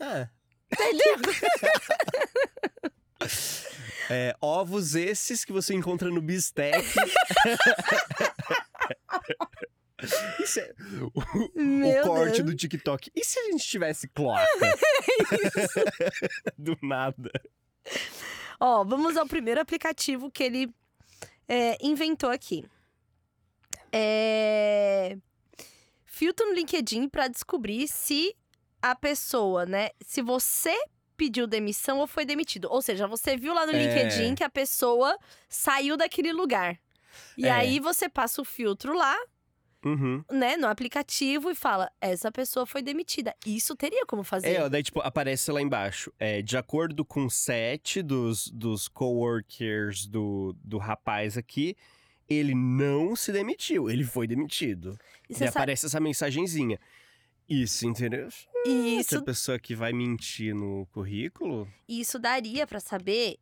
[0.00, 0.28] É.
[0.72, 1.16] Entendeu?
[4.08, 6.78] É, ovos esses que você encontra no bistec.
[10.40, 11.10] Isso é o,
[11.60, 12.50] Meu o corte Deus.
[12.50, 13.10] do TikTok.
[13.14, 14.46] E se a gente tivesse cloaca?
[16.56, 17.30] do nada.
[18.60, 20.72] Ó, vamos ao primeiro aplicativo que ele
[21.48, 22.64] é, inventou aqui.
[23.90, 25.16] É...
[26.16, 28.34] Filtro no LinkedIn para descobrir se
[28.80, 29.90] a pessoa, né?
[30.02, 30.74] Se você
[31.14, 32.68] pediu demissão ou foi demitido.
[32.70, 33.82] Ou seja, você viu lá no É.
[33.82, 35.14] LinkedIn que a pessoa
[35.46, 36.78] saiu daquele lugar.
[37.36, 37.50] E É.
[37.50, 39.14] aí você passa o filtro lá,
[39.84, 40.24] Uhum.
[40.32, 43.34] né, no aplicativo e fala: essa pessoa foi demitida.
[43.44, 44.54] Isso teria como fazer.
[44.54, 46.10] É, ó, daí, tipo, aparece lá embaixo.
[46.18, 51.76] É, de acordo com sete dos, dos coworkers do, do rapaz aqui,
[52.28, 54.98] ele não se demitiu, ele foi demitido.
[55.28, 56.80] E você sabe aparece essa mensagenzinha.
[57.48, 58.28] Isso, entendeu?
[58.64, 61.68] isso Essa pessoa que vai mentir no currículo.
[61.88, 63.38] E isso daria pra saber,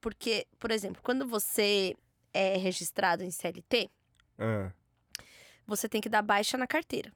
[0.00, 1.94] porque, por exemplo, quando você
[2.32, 3.90] é registrado em CLT,
[4.38, 4.72] Ah,
[5.66, 7.12] você tem que dar baixa na carteira.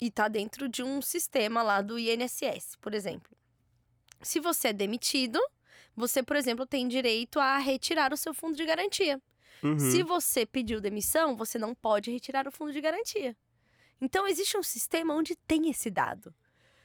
[0.00, 3.30] E tá dentro de um sistema lá do INSS, por exemplo.
[4.22, 5.40] Se você é demitido,
[5.96, 9.20] você, por exemplo, tem direito a retirar o seu fundo de garantia.
[9.62, 9.78] Uhum.
[9.78, 13.36] Se você pediu demissão, você não pode retirar o fundo de garantia.
[14.00, 16.34] Então, existe um sistema onde tem esse dado.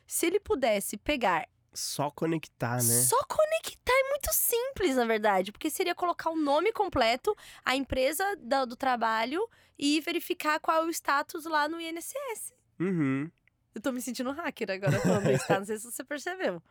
[0.05, 3.01] Se ele pudesse pegar Só conectar, né?
[3.03, 8.23] Só conectar é muito simples, na verdade, porque seria colocar o nome completo, a empresa
[8.39, 9.45] da- do, trabalho
[9.77, 12.53] e verificar qual é o status lá no INSS.
[12.79, 13.29] Uhum.
[13.73, 15.59] Eu tô me sentindo hacker agora falando isso, tá?
[15.59, 16.61] Não sei se você percebeu.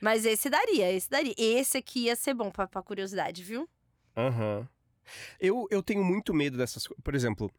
[0.00, 1.34] Mas esse daria, esse daria.
[1.36, 3.68] Esse aqui ia ser bom pra, pra curiosidade, viu?
[4.16, 4.68] Aham.
[5.40, 7.02] Eu, eu tenho muito medo dessas coisas.
[7.02, 7.50] Por exemplo,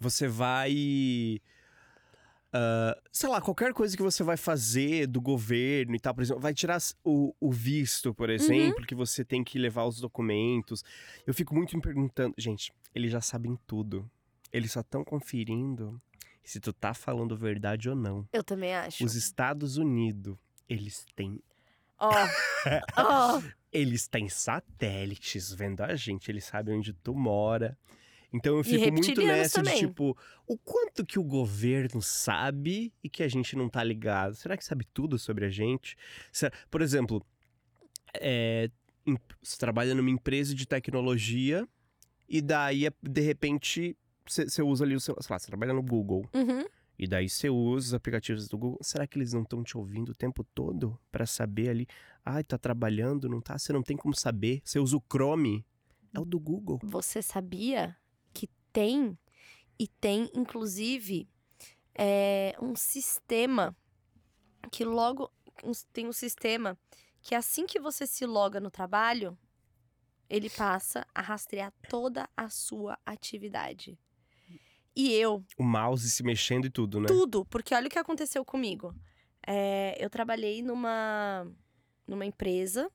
[0.00, 1.40] você vai.
[2.52, 6.40] ah, sei lá, qualquer coisa que você vai fazer do governo e tal, por exemplo,
[6.40, 10.84] vai tirar o, o visto, por exemplo, que você tem que levar os documentos.
[11.26, 14.08] Eu fico muito me perguntando, gente, eles já sabem tudo.
[14.52, 16.00] Eles só estão conferindo
[16.44, 18.28] se tu tá falando verdade ou não.
[18.32, 19.02] Eu também acho.
[19.04, 20.36] Os Estados Unidos,
[20.68, 21.40] eles têm
[21.98, 22.10] Ó,
[22.98, 23.42] ó.
[23.72, 27.76] Eles têm satélites vendo a gente, eles sabem onde tu mora.
[28.32, 29.86] Então eu fico muito nessa de também.
[29.86, 34.34] tipo, o quanto que o governo sabe e que a gente não tá ligado?
[34.34, 35.96] Será que sabe tudo sobre a gente?
[36.32, 37.24] Será- Por exemplo,
[38.14, 38.70] é,
[39.42, 41.68] você trabalha numa empresa de tecnologia
[42.28, 45.14] e daí, de repente, você você usa ali o seu.
[45.20, 46.26] Sei lá, você trabalha no Google.
[46.34, 46.64] Uhum.
[47.02, 48.78] E daí você usa os aplicativos do Google.
[48.80, 51.88] Será que eles não estão te ouvindo o tempo todo pra saber ali?
[52.24, 53.58] Ai, tá trabalhando, não tá?
[53.58, 54.62] Você não tem como saber.
[54.64, 55.66] Você usa o Chrome.
[56.14, 56.78] É o do Google.
[56.80, 57.96] Você sabia
[58.32, 59.18] que tem,
[59.76, 61.28] e tem inclusive
[61.92, 63.76] é, um sistema
[64.70, 65.28] que logo.
[65.92, 66.78] tem um sistema
[67.20, 69.36] que assim que você se loga no trabalho,
[70.30, 73.98] ele passa a rastrear toda a sua atividade.
[74.94, 77.06] E eu, O mouse se mexendo e tudo, né?
[77.06, 78.94] tudo, porque olha o que aconteceu comigo.
[79.46, 81.46] É, eu trabalhei numa,
[82.06, 82.90] numa empresa,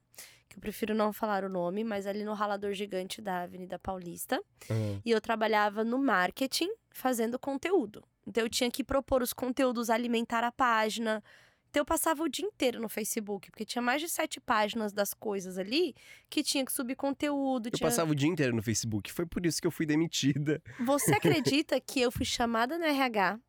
[0.47, 4.41] que eu prefiro não falar o nome, mas ali no ralador gigante da Avenida Paulista.
[4.69, 8.03] Ah, E eu trabalhava no marketing, fazendo conteúdo.
[8.25, 11.23] Então eu tinha que propor os conteúdos, alimentar a página.
[11.69, 15.13] Então eu passava o dia inteiro no Facebook, porque tinha mais de sete páginas das
[15.13, 15.93] coisas ali
[16.29, 17.67] que tinha que subir conteúdo.
[17.67, 17.87] Eu tinha...
[17.87, 19.11] passava o dia inteiro no Facebook.
[19.11, 20.61] Foi por isso que eu fui demitida.
[20.85, 23.39] Você acredita que eu fui chamada no RH?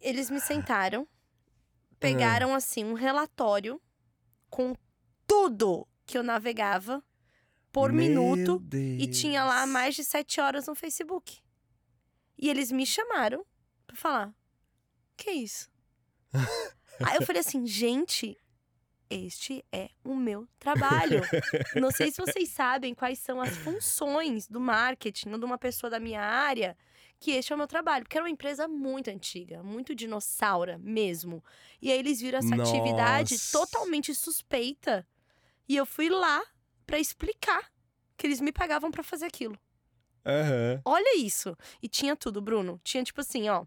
[0.00, 1.08] Eles me sentaram,
[1.98, 3.80] pegaram assim um relatório
[4.50, 4.74] com
[5.26, 7.02] tudo que eu navegava
[7.72, 9.02] por Meu minuto Deus.
[9.02, 11.40] e tinha lá mais de sete horas no Facebook.
[12.38, 13.44] E eles me chamaram
[13.86, 14.34] pra falar:
[15.16, 15.68] que é isso?
[16.32, 18.36] Aí eu falei assim, gente,
[19.08, 21.22] este é o meu trabalho.
[21.74, 25.90] Não sei se vocês sabem quais são as funções do marketing ou de uma pessoa
[25.90, 26.76] da minha área,
[27.18, 28.04] que este é o meu trabalho.
[28.04, 31.44] Porque era uma empresa muito antiga, muito dinossauro mesmo.
[31.80, 33.52] E aí eles viram essa atividade Nossa.
[33.52, 35.06] totalmente suspeita.
[35.68, 36.42] E eu fui lá
[36.86, 37.70] pra explicar
[38.16, 39.58] que eles me pagavam pra fazer aquilo.
[40.24, 40.80] Aham.
[40.84, 41.56] Olha isso.
[41.80, 42.80] E tinha tudo, Bruno.
[42.82, 43.64] Tinha tipo assim, ó.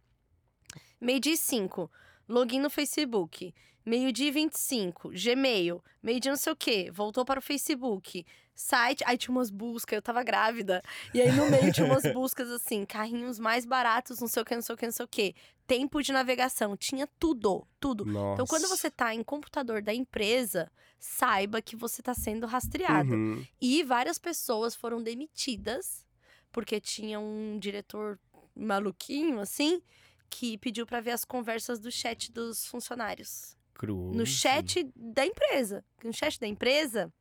[1.00, 1.90] Meio-dia e 5,
[2.30, 3.54] login no Facebook.
[3.86, 5.84] Meio-dia e 25, Gmail.
[6.04, 8.26] Meio-dia não sei o quê, voltou para o Facebook.
[8.54, 10.82] Site, aí tinha umas buscas, eu tava grávida.
[11.14, 14.54] E aí no meio tinha umas buscas assim, carrinhos mais baratos, não sei o que,
[14.54, 15.36] não sei o que, não sei o que.
[15.66, 18.06] Tempo de navegação, tinha tudo, tudo.
[18.06, 18.34] Nossa.
[18.34, 23.14] Então quando você tá em computador da empresa, saiba que você tá sendo rastreado.
[23.14, 23.46] Uhum.
[23.62, 26.06] E várias pessoas foram demitidas
[26.52, 28.20] porque tinha um diretor
[28.56, 29.82] maluquinho, assim,
[30.30, 33.58] que pediu pra ver as conversas do chat dos funcionários.
[33.74, 34.16] Cruz.
[34.16, 35.84] No chat da empresa.
[36.04, 37.12] No chat da empresa,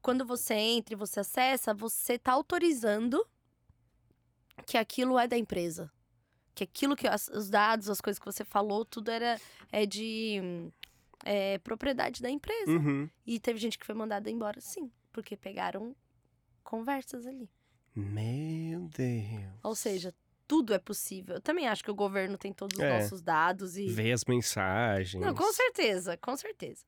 [0.00, 3.24] quando você entra e você acessa, você tá autorizando
[4.66, 5.90] que aquilo é da empresa.
[6.54, 10.40] Que aquilo que as- os dados, as coisas que você falou, tudo era é de
[11.24, 12.70] é, propriedade da empresa.
[12.70, 13.08] Uhum.
[13.26, 15.94] E teve gente que foi mandada embora, sim, porque pegaram
[16.62, 17.50] conversas ali.
[17.94, 19.52] Meu Deus.
[19.64, 20.14] Ou seja,
[20.48, 21.36] tudo é possível.
[21.36, 22.98] Eu também acho que o governo tem todos os É.
[23.00, 23.86] nossos dados e.
[23.88, 25.22] Ver as mensagens.
[25.22, 26.84] Não, com certeza, com certeza.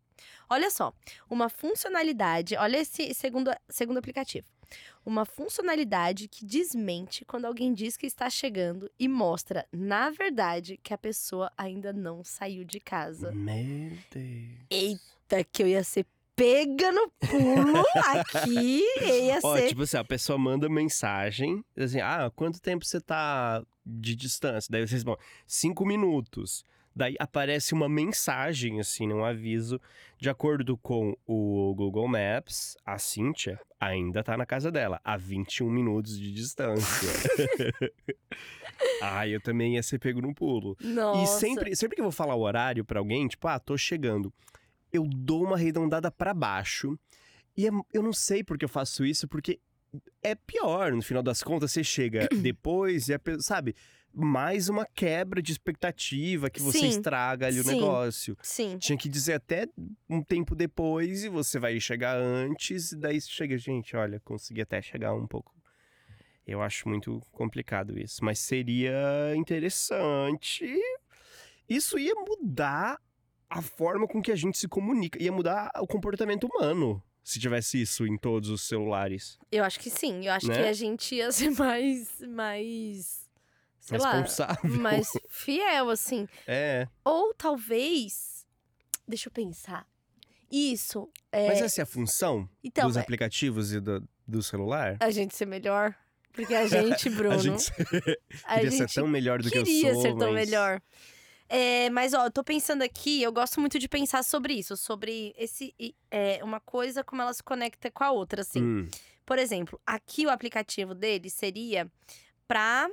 [0.48, 0.92] Olha só,
[1.28, 4.46] uma funcionalidade, olha esse segundo, segundo aplicativo.
[5.04, 10.92] Uma funcionalidade que desmente quando alguém diz que está chegando e mostra, na verdade, que
[10.94, 13.32] a pessoa ainda não saiu de casa.
[13.32, 14.58] Meu Deus.
[14.70, 16.06] Eita, que eu ia ser
[16.40, 19.68] pega no pulo aqui, ia Ó, ser.
[19.68, 24.68] tipo assim, a pessoa manda mensagem, assim, ah, quanto tempo você tá de distância?
[24.70, 26.64] Daí você responde, cinco minutos.
[26.96, 29.78] Daí aparece uma mensagem, assim, um aviso,
[30.18, 35.70] de acordo com o Google Maps, a Cíntia ainda tá na casa dela, a 21
[35.70, 37.08] minutos de distância.
[39.02, 40.76] ah, eu também ia ser pego no pulo.
[40.80, 41.22] Nossa.
[41.22, 44.32] E sempre, sempre que eu vou falar o horário pra alguém, tipo, ah, tô chegando,
[44.92, 46.98] eu dou uma arredondada pra baixo.
[47.56, 49.58] E é- eu não sei por que eu faço isso, porque
[50.22, 53.74] é pior, no final das contas, você chega depois e, pe- sabe,
[54.12, 57.68] mais uma quebra de expectativa que você Sim, estraga ali o sim.
[57.70, 58.36] negócio.
[58.42, 58.78] Sim.
[58.78, 59.66] Tinha que dizer até
[60.08, 64.80] um tempo depois e você vai chegar antes, e daí chega, gente, olha, consegui até
[64.82, 65.54] chegar um pouco.
[66.46, 70.66] Eu acho muito complicado isso, mas seria interessante.
[71.68, 72.98] Isso ia mudar
[73.50, 77.82] a forma com que a gente se comunica, ia mudar o comportamento humano se tivesse
[77.82, 79.36] isso em todos os celulares.
[79.52, 80.26] Eu acho que sim.
[80.26, 80.54] Eu acho Né?
[80.54, 82.08] que a gente ia ser mais.
[82.28, 83.28] mais.
[83.80, 84.12] sei lá.
[84.12, 84.70] Responsável.
[84.80, 86.26] Mais fiel, assim.
[86.46, 88.46] É, Ou talvez.
[89.06, 89.86] Deixa eu pensar.
[90.50, 91.08] Isso.
[91.30, 94.96] É, mas essa é a função então, dos é, aplicativos e do, do celular?
[95.00, 95.94] a gente ser melhor.
[96.32, 97.34] Porque a gente, Bruno.
[97.34, 97.70] A gente
[98.44, 100.80] a queria gente ser tão melhor do que eu sou, queria ser tão mas- melhor.
[101.52, 105.34] É, mas, ó, eu tô pensando aqui, eu gosto muito de pensar sobre isso, sobre
[105.36, 105.74] esse.
[106.08, 108.62] É, uma coisa, como ela se conecta com a outra, assim.
[108.62, 108.88] Hum,
[109.26, 111.90] Por exemplo, aqui o aplicativo dele seria
[112.46, 112.88] pra.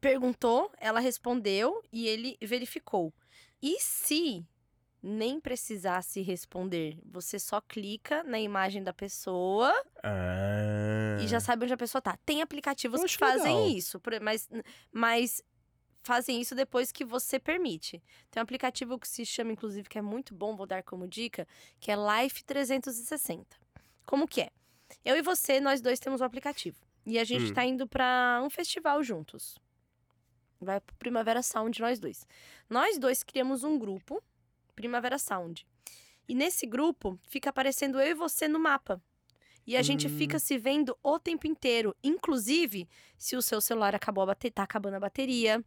[0.00, 3.12] Perguntou, ela respondeu e ele verificou.
[3.62, 4.44] E se
[5.02, 9.72] nem precisasse responder, você só clica na imagem da pessoa
[10.02, 11.18] Ah.
[11.20, 12.16] e já sabe onde a pessoa tá.
[12.24, 13.68] Tem aplicativos que fazem legal.
[13.68, 14.48] isso, mas,
[14.92, 15.42] mas
[16.02, 18.02] fazem isso depois que você permite.
[18.30, 21.46] Tem um aplicativo que se chama, inclusive, que é muito bom, vou dar como dica,
[21.80, 23.56] que é Life 360.
[24.06, 24.50] Como que é?
[25.04, 26.76] Eu e você, nós dois temos um aplicativo.
[27.06, 27.54] E a gente Hum.
[27.54, 29.58] tá indo pra um festival juntos.
[30.60, 32.24] vai pro Primavera Sound nós dois.
[32.70, 34.22] Nós dois criamos um grupo,
[34.76, 35.66] Primavera Sound.
[36.28, 39.02] E nesse grupo fica aparecendo eu e você no mapa.
[39.66, 40.18] E a gente Hum.
[40.18, 41.94] fica se vendo o tempo inteiro.
[42.02, 45.64] Inclusive, se o seu celular acabou a bater, tá acabando a bateria.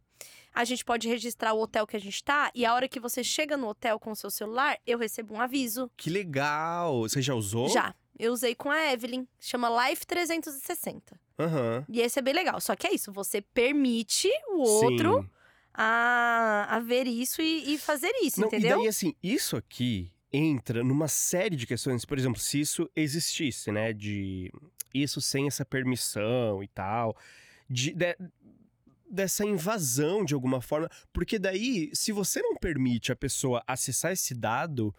[0.54, 2.50] A gente pode registrar o hotel que a gente tá.
[2.54, 5.40] E a hora que você chega no hotel com o seu celular, eu recebo um
[5.40, 5.90] aviso.
[5.96, 7.00] Que legal!
[7.02, 7.68] Você já usou?
[7.68, 7.94] Já.
[8.18, 9.26] Eu usei com a Evelyn.
[9.38, 11.18] Chama Life 360.
[11.38, 11.84] Aham.
[11.88, 12.58] E esse é bem legal.
[12.62, 15.28] Só que é isso, você permite o outro Sim.
[15.74, 18.78] a, a ver isso e, e fazer isso, Não, entendeu?
[18.78, 22.04] E daí, assim, isso aqui entra numa série de questões.
[22.04, 23.92] Por exemplo, se isso existisse, né?
[23.92, 24.52] De
[24.92, 27.16] isso sem essa permissão e tal.
[27.68, 28.16] De, de-
[29.10, 30.90] dessa invasão de alguma forma.
[31.12, 34.94] Porque daí, se você não permite a pessoa acessar esse dado,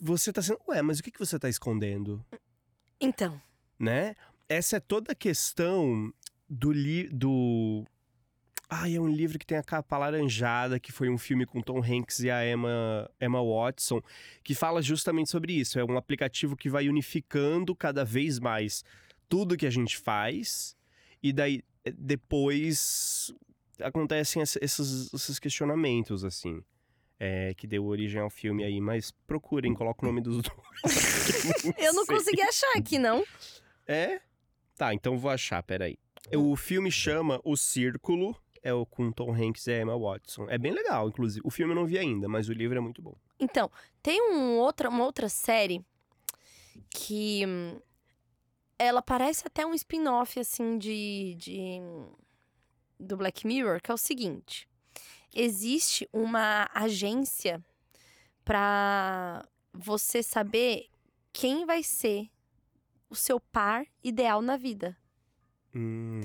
[0.00, 0.60] você tá sendo.
[0.68, 2.24] Ué, mas o que, que você tá escondendo?
[3.00, 3.40] Então,
[3.78, 4.14] né?
[4.48, 6.12] Essa é toda a questão
[6.48, 7.84] do li do
[8.70, 11.82] Ai, é um livro que tem a capa laranjada, que foi um filme com Tom
[11.82, 14.02] Hanks e a Emma, Emma Watson,
[14.44, 15.78] que fala justamente sobre isso.
[15.78, 18.84] É um aplicativo que vai unificando cada vez mais
[19.28, 20.76] tudo que a gente faz,
[21.22, 23.32] e daí eh, depois
[23.80, 26.62] acontecem ess- esses, esses questionamentos, assim.
[27.20, 31.64] é, que deu origem ao filme aí, mas procurem, coloca o nome dos dois.
[31.78, 32.16] eu não sei.
[32.16, 33.24] consegui achar aqui, não.
[33.86, 34.20] É?
[34.76, 35.96] Tá, então vou achar, peraí.
[36.36, 38.36] O filme chama O Círculo,
[38.68, 40.46] é o com Tom Hanks e Emma Watson.
[40.48, 41.40] É bem legal, inclusive.
[41.44, 43.16] O filme eu não vi ainda, mas o livro é muito bom.
[43.38, 43.70] Então,
[44.02, 45.84] tem um outra, uma outra série
[46.90, 47.80] que hum,
[48.78, 51.80] ela parece até um spin-off, assim, de, de.
[52.98, 54.68] do Black Mirror, que é o seguinte:
[55.34, 57.64] existe uma agência
[58.44, 60.88] pra você saber
[61.32, 62.28] quem vai ser
[63.10, 64.96] o seu par ideal na vida.
[65.74, 66.20] Hum,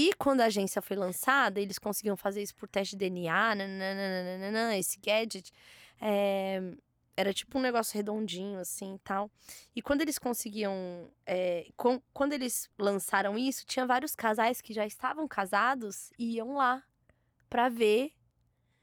[0.00, 4.76] E quando a agência foi lançada, eles conseguiam fazer isso por teste de DNA, nananana,
[4.76, 5.52] esse gadget.
[6.00, 6.60] é,
[7.16, 9.28] era tipo um negócio redondinho, assim e tal.
[9.74, 10.72] E quando eles conseguiam.
[11.26, 16.54] é, com- quando eles lançaram isso, tinha vários casais que já estavam casados e iam
[16.54, 16.80] lá
[17.50, 18.12] pra ver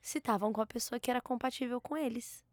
[0.02, 2.44] se estavam com a pessoa que era compatível com eles.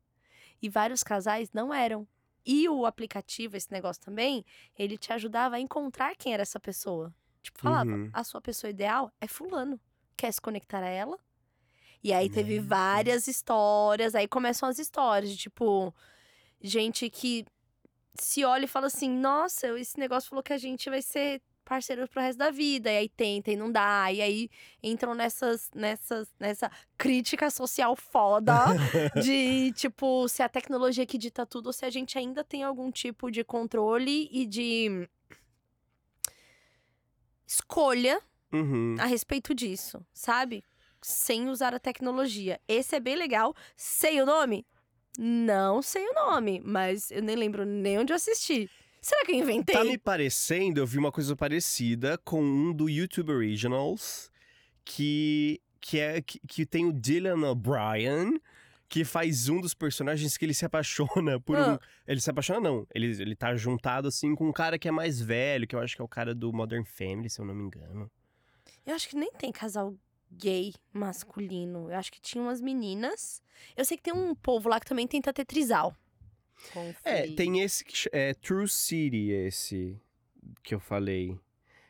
[0.62, 2.06] E vários casais não eram.
[2.46, 4.44] E o aplicativo, esse negócio também,
[4.78, 7.12] ele te ajudava a encontrar quem era essa pessoa.
[7.42, 8.10] Tipo, falava, Uhum.
[8.12, 9.80] a sua pessoa ideal é fulano.
[10.16, 11.18] Quer se conectar a ela?
[12.04, 15.94] E aí teve Meu várias histórias, aí começam as histórias de tipo,
[16.60, 17.44] gente que
[18.14, 22.08] se olha e fala assim, nossa, esse negócio falou que a gente vai ser parceiros
[22.10, 24.50] pro resto da vida, e aí tenta e não dá, e aí
[24.82, 28.52] entram nessas, nessas, nessa crítica social foda
[29.22, 32.90] de, tipo, se a tecnologia que dita tudo ou se a gente ainda tem algum
[32.90, 35.08] tipo de controle e de
[37.52, 38.20] escolha
[38.52, 38.96] uhum.
[38.98, 40.64] a respeito disso, sabe?
[41.00, 42.60] Sem usar a tecnologia.
[42.66, 43.54] Esse é bem legal.
[43.76, 44.66] Sei o nome?
[45.18, 48.70] Não sei o nome, mas eu nem lembro nem onde eu assisti.
[49.00, 49.74] Será que eu inventei?
[49.74, 54.30] Tá me parecendo, eu vi uma coisa parecida com um do YouTube Originals,
[54.84, 58.40] que, que, é, que, que tem o Dylan O'Brien,
[58.92, 61.62] que faz um dos personagens que ele se apaixona por um.
[61.62, 61.80] Ah.
[62.06, 62.86] Ele se apaixona, não.
[62.94, 65.96] Ele, ele tá juntado assim com um cara que é mais velho, que eu acho
[65.96, 68.10] que é o cara do Modern Family, se eu não me engano.
[68.84, 69.96] Eu acho que nem tem casal
[70.30, 71.90] gay masculino.
[71.90, 73.42] Eu acho que tinha umas meninas.
[73.74, 75.96] Eu sei que tem um povo lá que também tenta ter trisal.
[77.02, 79.98] É, tem esse que é True City, esse
[80.62, 81.34] que eu falei.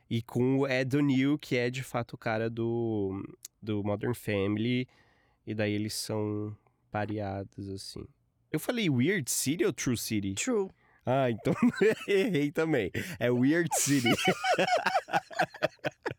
[0.09, 3.21] E com o Ed O'Neill, que é de fato o cara do,
[3.61, 4.87] do Modern Family.
[5.45, 6.57] E daí eles são
[6.93, 8.07] pareados, assim.
[8.53, 10.35] Eu falei Weird City ou True City?
[10.35, 10.69] True.
[11.05, 11.55] Ah, então
[12.07, 12.93] errei também.
[13.19, 14.09] É Weird City.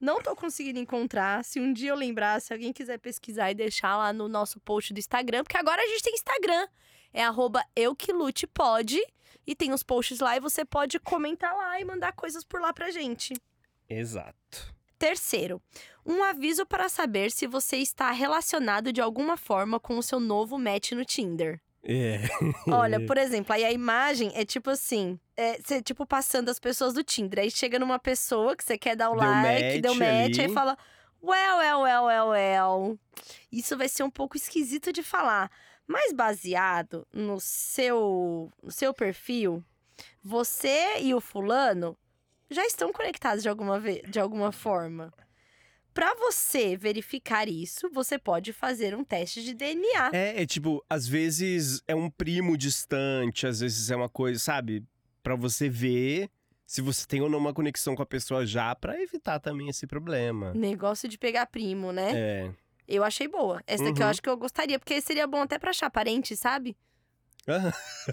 [0.00, 1.44] Não tô conseguindo encontrar.
[1.44, 4.92] Se um dia eu lembrar, se alguém quiser pesquisar e deixar lá no nosso post
[4.92, 6.68] do Instagram, porque agora a gente tem Instagram.
[7.12, 9.00] É arroba euquilutepod.
[9.46, 12.72] E tem os posts lá e você pode comentar lá e mandar coisas por lá
[12.72, 13.34] pra gente.
[13.88, 14.76] Exato.
[14.98, 15.62] Terceiro,
[16.04, 20.58] um aviso para saber se você está relacionado de alguma forma com o seu novo
[20.58, 21.60] match no Tinder.
[21.84, 22.20] É.
[22.66, 26.94] Olha, por exemplo, aí a imagem é tipo assim: é, você tipo passando as pessoas
[26.94, 27.44] do Tinder.
[27.44, 30.40] Aí chega numa pessoa que você quer dar o Deu like, deu match, ali.
[30.42, 30.76] aí fala:
[31.22, 32.98] Well, well, well, well, well.
[33.50, 35.50] Isso vai ser um pouco esquisito de falar.
[35.86, 39.64] Mas baseado no seu, no seu perfil,
[40.22, 41.96] você e o fulano
[42.50, 45.12] já estão conectados de alguma, de alguma forma.
[45.94, 50.10] Para você verificar isso, você pode fazer um teste de DNA.
[50.12, 54.84] É, é tipo, às vezes é um primo distante, às vezes é uma coisa, sabe?
[55.22, 56.30] Pra você ver
[56.70, 59.86] Se você tem ou não uma conexão com a pessoa já, pra evitar também esse
[59.86, 60.52] problema.
[60.52, 62.10] Negócio de pegar primo, né?
[62.14, 62.50] É.
[62.86, 63.62] Eu achei boa.
[63.66, 64.10] Essa daqui eu Uhum.
[64.10, 66.76] acho que eu gostaria, porque seria bom até pra achar parente, sabe?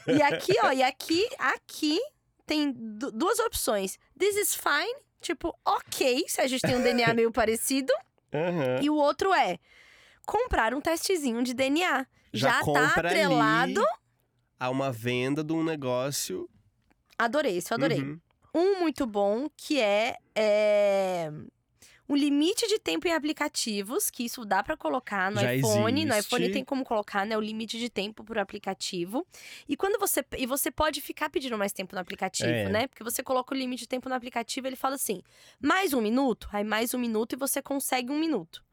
[0.07, 1.99] E aqui, ó, e aqui, aqui
[2.45, 3.97] tem du- duas opções.
[4.17, 7.93] This is fine, tipo, ok, se a gente tem um DNA meio parecido.
[8.33, 8.79] Aham.
[8.81, 9.57] E o outro é
[10.25, 12.05] comprar um testezinho de DNA.
[12.33, 13.81] Já Já, tá atrelado.
[14.59, 16.49] a uma venda de um negócio.
[17.17, 18.01] Adorei, isso adorei.
[18.01, 18.19] Uhum.
[18.53, 21.31] Um muito bom que é, é
[22.07, 26.05] um limite de tempo em aplicativos, que isso dá pra colocar no Já iPhone.
[26.05, 26.27] No existe.
[26.27, 29.25] iPhone tem como colocar, né, o limite de tempo por aplicativo.
[29.67, 32.69] E quando você e você pode ficar pedindo mais tempo no aplicativo, É.
[32.69, 32.87] né?
[32.87, 35.21] Porque você coloca o limite de tempo no aplicativo, ele fala assim:
[35.61, 38.63] "Mais um minuto", aí mais um minuto e você consegue um minuto.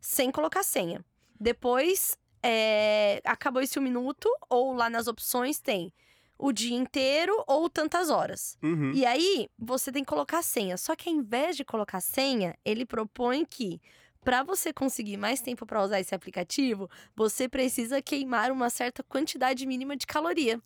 [0.00, 1.04] Sem colocar senha.
[1.40, 5.92] Depois, é, acabou esse um minuto, ou lá nas opções tem
[6.38, 8.56] o dia inteiro ou tantas horas.
[8.62, 8.92] Uhum.
[8.92, 10.76] E aí, você tem que colocar senha.
[10.76, 13.80] Só que ao invés de colocar senha, ele propõe que
[14.24, 19.64] para você conseguir mais tempo para usar esse aplicativo, você precisa queimar uma certa quantidade
[19.66, 20.60] mínima de caloria.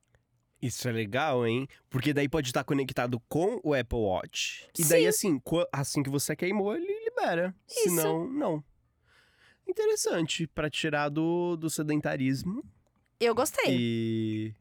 [0.60, 1.66] Isso é legal, hein?
[1.90, 4.68] Porque daí pode estar conectado com o Apple Watch.
[4.78, 5.08] E daí, Sim.
[5.08, 7.54] assim, co- assim que você queimou, ele libera.
[7.68, 7.88] Isso.
[7.88, 8.64] Senão, não.
[9.66, 10.46] Interessante.
[10.46, 12.64] Pra tirar do, do sedentarismo.
[13.18, 13.64] Eu gostei.
[13.70, 14.54] E.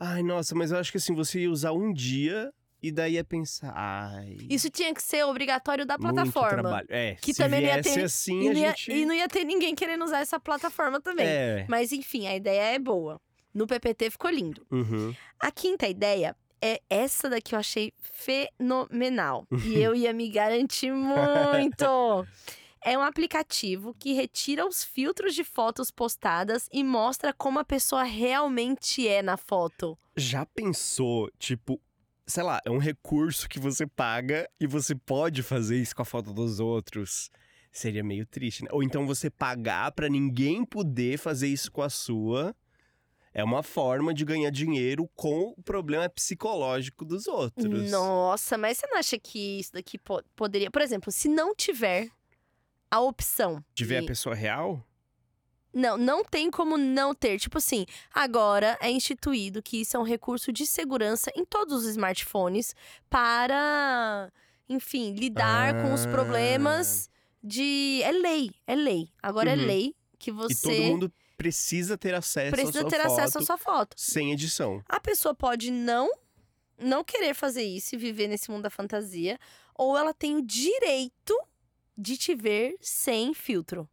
[0.00, 2.50] Ai, nossa, mas eu acho que assim, você ia usar um dia
[2.82, 3.72] e daí ia pensar.
[3.76, 4.38] Ai.
[4.48, 6.62] Isso tinha que ser obrigatório da muito plataforma.
[6.62, 6.86] trabalho.
[6.88, 8.90] É, Que se também não ia ter- assim, E não, ia, gente.
[8.92, 11.26] e não ia ter ninguém querendo usar essa plataforma também.
[11.26, 11.66] É.
[11.68, 13.20] Mas enfim, a ideia é boa.
[13.52, 14.64] No PPT ficou lindo.
[14.70, 15.14] Uhum.
[15.38, 19.46] A quinta ideia é essa daqui eu achei fenomenal.
[19.50, 19.50] e
[19.82, 22.26] eu ia me garantir muito.
[22.82, 28.02] É um aplicativo que retira os filtros de fotos postadas e mostra como a pessoa
[28.04, 29.98] realmente é na foto.
[30.16, 31.78] Já pensou, tipo,
[32.26, 36.06] sei lá, é um recurso que você paga e você pode fazer isso com a
[36.06, 37.30] foto dos outros?
[37.70, 38.70] Seria meio triste, né?
[38.72, 42.56] Ou então você pagar pra ninguém poder fazer isso com a sua.
[43.32, 47.88] É uma forma de ganhar dinheiro com o problema psicológico dos outros.
[47.90, 50.68] Nossa, mas você não acha que isso daqui po- poderia.
[50.68, 52.08] Por exemplo, se não tiver
[52.90, 53.64] a opção.
[53.74, 54.84] De ver a de- pessoa real?
[55.72, 57.38] Não, não tem como não ter.
[57.38, 61.90] Tipo assim, agora é instituído que isso é um recurso de segurança em todos os
[61.90, 62.74] smartphones
[63.44, 64.32] para,
[64.68, 66.10] enfim, lidar com os Ah.
[66.10, 67.08] problemas
[67.42, 68.00] de.
[68.02, 69.08] É lei, é lei.
[69.22, 69.62] Agora Uhum.
[69.62, 73.12] é lei que E você todo mundo precisa ter acesso à precisa sua ter foto
[73.12, 73.94] acesso à sua foto.
[73.96, 74.82] sem edição.
[74.88, 76.10] A pessoa pode não
[76.82, 79.38] não querer fazer isso e viver nesse mundo da fantasia,
[79.74, 81.38] ou ela tem o direito
[82.00, 83.88] de te ver sem filtro.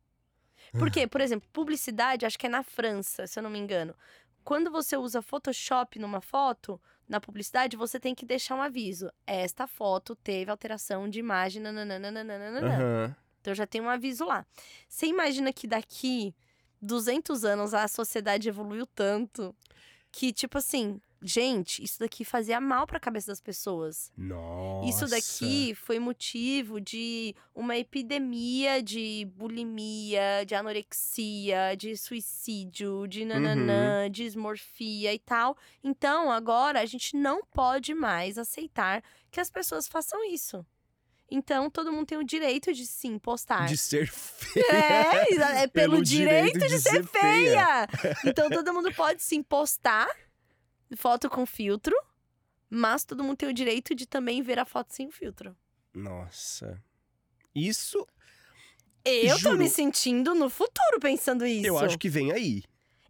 [0.72, 3.96] Porque, por exemplo, publicidade, acho que é na França, se eu não me engano.
[4.44, 9.12] Quando você usa Photoshop numa foto, na publicidade, você tem que deixar um aviso.
[9.26, 12.60] Esta foto teve alteração de imagem, nananana.
[12.62, 13.16] Aham.
[13.42, 14.46] Então já tem um aviso lá.
[14.88, 16.36] Você imagina que daqui
[16.82, 19.56] 200 anos a sociedade evoluiu tanto
[20.12, 24.12] que, tipo assim, gente, isso daqui fazia mal pra cabeça das pessoas.
[24.18, 24.90] Nossa.
[24.90, 34.10] Isso daqui foi motivo de uma epidemia de bulimia, de anorexia, de suicídio, de nananã,
[34.10, 35.58] dismorfia e tal.
[35.84, 40.66] Então, agora a gente não pode mais aceitar que as pessoas façam isso.
[41.30, 43.68] Então, todo mundo tem o direito de sim postar.
[43.68, 44.66] De ser feia.
[44.72, 47.88] É, é pelo, Pelo direito, direito de, de ser ser feia.
[47.90, 48.18] feia.
[48.26, 50.08] Então todo mundo pode sim postar
[50.96, 51.96] foto com filtro,
[52.70, 55.56] mas todo mundo tem o direito de também ver a foto sem filtro.
[55.94, 56.82] Nossa.
[57.56, 58.06] Isso
[59.04, 59.58] Eu tô Juro.
[59.58, 61.66] me sentindo no futuro pensando isso.
[61.66, 62.64] eu acho que vem aí.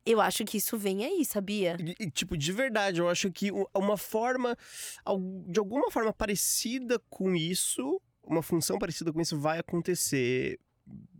[0.05, 1.75] Eu acho que isso vem aí, sabia?
[1.79, 4.55] E, e, tipo, de verdade, eu acho que uma forma,
[5.47, 10.57] de alguma forma parecida com isso, uma função parecida com isso vai acontecer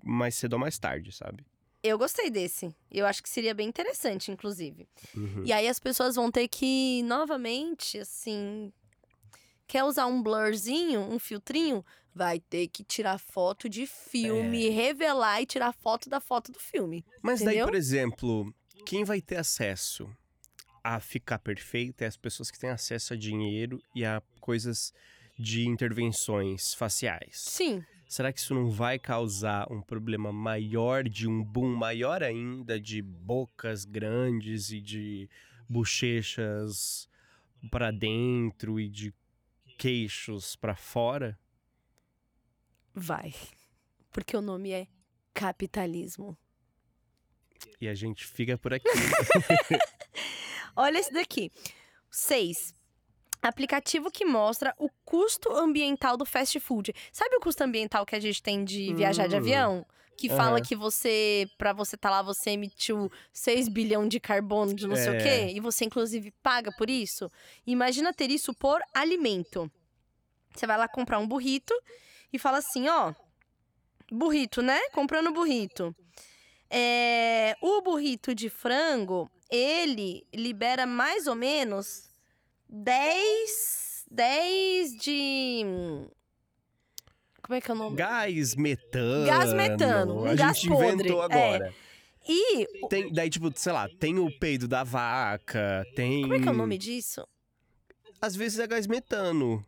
[0.02, 1.46] mais cedo ou mais tarde, sabe?
[1.88, 2.74] Eu gostei desse.
[2.92, 4.88] Eu acho que seria bem interessante, inclusive.
[5.16, 5.44] Uhum.
[5.46, 8.72] E aí as pessoas vão ter que, novamente, assim.
[9.68, 11.84] Quer usar um blurzinho, um filtrinho?
[12.16, 14.70] Vai ter que tirar foto de filme, É.
[14.72, 17.06] revelar e tirar foto da foto do filme.
[17.22, 17.68] Mas daí, entendeu?
[17.68, 18.54] por exemplo,
[18.86, 20.10] quem vai ter acesso
[20.84, 24.94] a ficar perfeito é as pessoas que têm acesso a dinheiro e a coisas
[25.38, 27.38] de intervenções faciais.
[27.40, 27.84] Sim.
[28.08, 33.02] Será que isso não vai causar um problema maior, de um boom maior ainda, de
[33.02, 35.30] bocas grandes e de
[35.68, 37.10] bochechas
[37.70, 39.14] para dentro e de
[39.78, 41.38] queixos para fora?
[42.94, 43.34] Vai.
[44.12, 44.88] Porque o nome é
[45.34, 46.38] capitalismo.
[47.82, 48.88] E a gente fica por aqui.
[50.76, 51.52] Olha esse daqui.
[52.10, 52.74] Seis.
[53.42, 56.94] Aplicativo que mostra o custo ambiental do fast food.
[57.12, 59.40] Sabe o custo ambiental que a gente tem de viajar de Hum.
[59.40, 59.86] avião?
[60.18, 64.88] Que fala que você, pra você estar lá, você emitiu 6 bilhão de carbono de
[64.88, 65.22] não sei o É.
[65.22, 67.30] quê, e você inclusive paga por isso.
[67.68, 69.72] Imagina ter isso por alimento.
[70.56, 71.72] Você vai lá comprar um burrito
[72.34, 73.14] e fala assim, ó,
[74.12, 74.80] burrito, né?
[74.92, 75.96] Comprando burrito.
[76.70, 82.07] É, o burrito de frango, ele libera mais ou menos
[82.70, 85.62] 10, 10 de...
[87.42, 87.96] Como é que é o nome?
[87.96, 89.26] Gás metano.
[89.26, 91.26] Gás metano, um a gás gente podre, inventou é.
[91.26, 91.74] agora.
[92.28, 96.24] E Tem, daí, tipo, sei lá, tem o peido da vaca, tem.
[96.24, 97.26] como é que é o nome disso?
[98.20, 99.66] Às vezes é gás metano.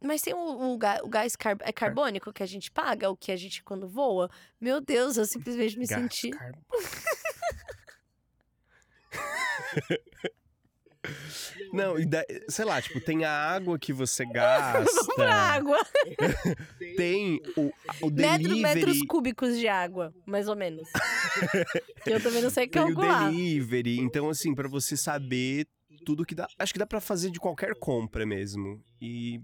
[0.00, 3.32] Mas tem o, o, o gás car- é carbônico que a gente paga, o que
[3.32, 4.30] a gente quando voa.
[4.60, 6.30] Meu Deus, eu simplesmente me Gás senti.
[6.30, 6.52] car-
[11.72, 14.84] Não, e daí, sei lá, tipo, tem a água que você gasta.
[14.84, 15.78] Vamos pra água.
[16.96, 18.60] Tem o, o Metro, delivery.
[18.62, 20.88] metros cúbicos de água, mais ou menos.
[22.04, 23.30] que eu também não sei Tem o calcular.
[23.30, 23.98] delivery.
[24.00, 25.66] Então, assim, pra você saber
[26.04, 26.48] tudo que dá.
[26.58, 28.82] Acho que dá pra fazer de qualquer compra mesmo.
[29.00, 29.40] E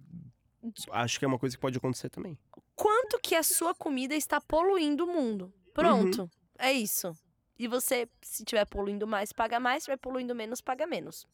[0.92, 2.38] acho que é uma coisa que pode acontecer também.
[2.74, 5.52] Quanto que a sua comida está poluindo o mundo?
[5.72, 6.22] Pronto.
[6.22, 6.28] Uhum.
[6.58, 7.12] É isso.
[7.58, 9.82] E você, se tiver poluindo mais, paga mais.
[9.82, 11.26] Se tiver poluindo menos, paga menos.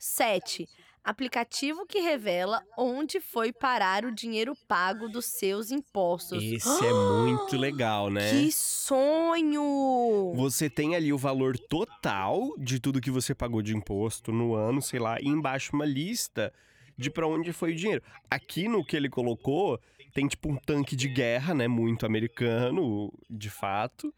[0.00, 0.66] 7.
[1.04, 6.42] Aplicativo que revela onde foi parar o dinheiro pago dos seus impostos.
[6.42, 8.30] Esse é muito legal, né?
[8.30, 10.32] Que sonho!
[10.34, 14.80] Você tem ali o valor total de tudo que você pagou de imposto no ano,
[14.80, 16.52] sei lá, e embaixo uma lista
[16.96, 18.02] de pra onde foi o dinheiro.
[18.30, 19.80] Aqui no que ele colocou,
[20.14, 21.68] tem tipo um tanque de guerra, né?
[21.68, 24.14] Muito americano, de fato.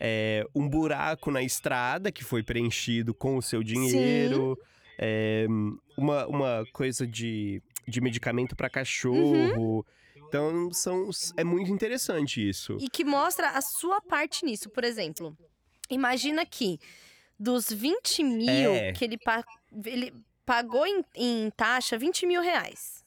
[0.00, 4.58] É, um buraco na estrada que foi preenchido com o seu dinheiro.
[5.02, 5.46] É,
[5.96, 9.86] uma, uma coisa de, de medicamento pra cachorro.
[10.28, 12.76] Então, são, é muito interessante isso.
[12.80, 14.68] E que mostra a sua parte nisso.
[14.70, 15.36] Por exemplo,
[15.88, 16.78] imagina que
[17.38, 18.92] dos 20 mil É.
[18.92, 19.44] que ele, pa-
[19.86, 20.12] ele
[20.44, 23.02] pagou em, em taxa 20 mil reais.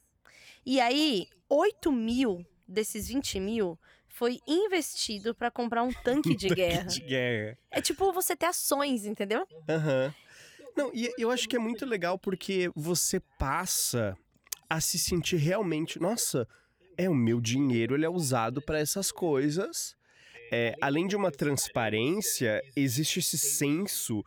[0.65, 3.77] E aí, 8 mil desses 20 mil
[4.07, 6.83] foi investido pra comprar um tanque de guerra.
[6.85, 7.57] De guerra.
[7.71, 9.47] É tipo você ter ações, entendeu?
[9.69, 10.13] Aham.
[10.76, 14.17] Não, e eu acho que é muito legal porque você passa
[14.69, 16.47] a se sentir realmente, nossa,
[16.97, 19.95] é o meu dinheiro, ele é usado para essas coisas.
[20.51, 24.24] É, além de uma transparência, existe esse senso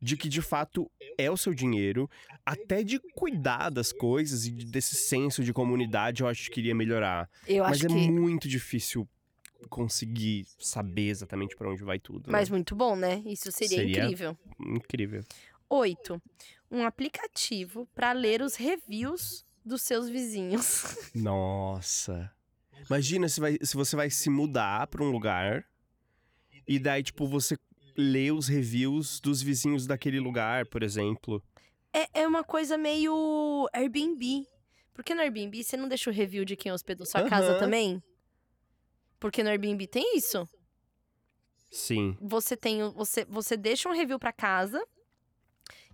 [0.00, 2.08] de que de fato é o seu dinheiro,
[2.46, 6.74] até de cuidar das coisas e de- desse senso de comunidade eu acho que iria
[6.74, 7.28] melhorar.
[7.46, 8.10] Eu Mas é que.
[8.10, 9.08] muito difícil
[9.68, 12.26] conseguir saber exatamente para onde vai tudo.
[12.28, 12.32] né?
[12.32, 13.22] Mas muito bom, né?
[13.26, 14.04] Isso seria, Seria.
[14.04, 14.36] incrível.
[14.60, 15.22] Incrível.
[15.70, 16.20] 8.
[16.70, 20.82] Um aplicativo pra ler os reviews dos seus vizinhos.
[21.14, 22.30] Nossa.
[22.88, 25.64] Imagina se, vai- se você vai se mudar pra um lugar
[26.66, 27.56] e daí, tipo, você
[27.96, 31.42] lê os reviews dos vizinhos daquele lugar, por exemplo.
[31.92, 34.46] É, é uma coisa meio Airbnb.
[34.94, 37.58] Porque no Airbnb você não deixa o review de quem hospedou sua casa Aham.
[37.58, 38.02] também?
[39.18, 40.48] Porque no Airbnb tem isso.
[41.70, 42.16] Sim.
[42.20, 44.82] Você tem, você, você deixa um review pra casa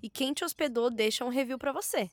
[0.03, 2.11] e quem te hospedou deixa um review pra você.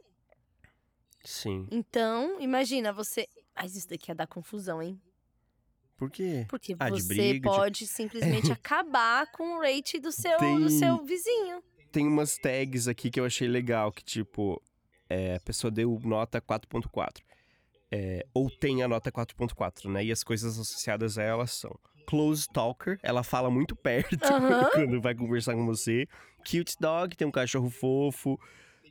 [1.24, 1.68] Sim.
[1.72, 3.28] Então, imagina você.
[3.56, 5.00] Mas isso daqui ia dar confusão, hein?
[5.96, 6.46] Por quê?
[6.50, 10.70] Porque Ah, você briga, de- pode simplesmente acabar com o rate do seu, do Tem-
[10.70, 11.64] seu vizinho.
[11.92, 14.62] Tem umas tags aqui que eu achei legal, que tipo,
[15.08, 17.22] é, a pessoa deu nota 4.4.
[17.96, 20.04] É, ou tem a nota 4.4, né?
[20.04, 21.78] E as coisas associadas a ela são
[22.08, 24.18] Close Talker, ela fala muito perto
[24.74, 26.08] quando vai conversar com você.
[26.40, 28.40] Cute Dog, tem um cachorro fofo.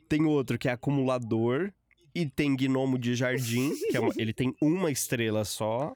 [0.07, 1.71] Tem outro que é acumulador.
[2.15, 5.93] E tem gnomo de jardim, que é uma- ele tem uma estrela só.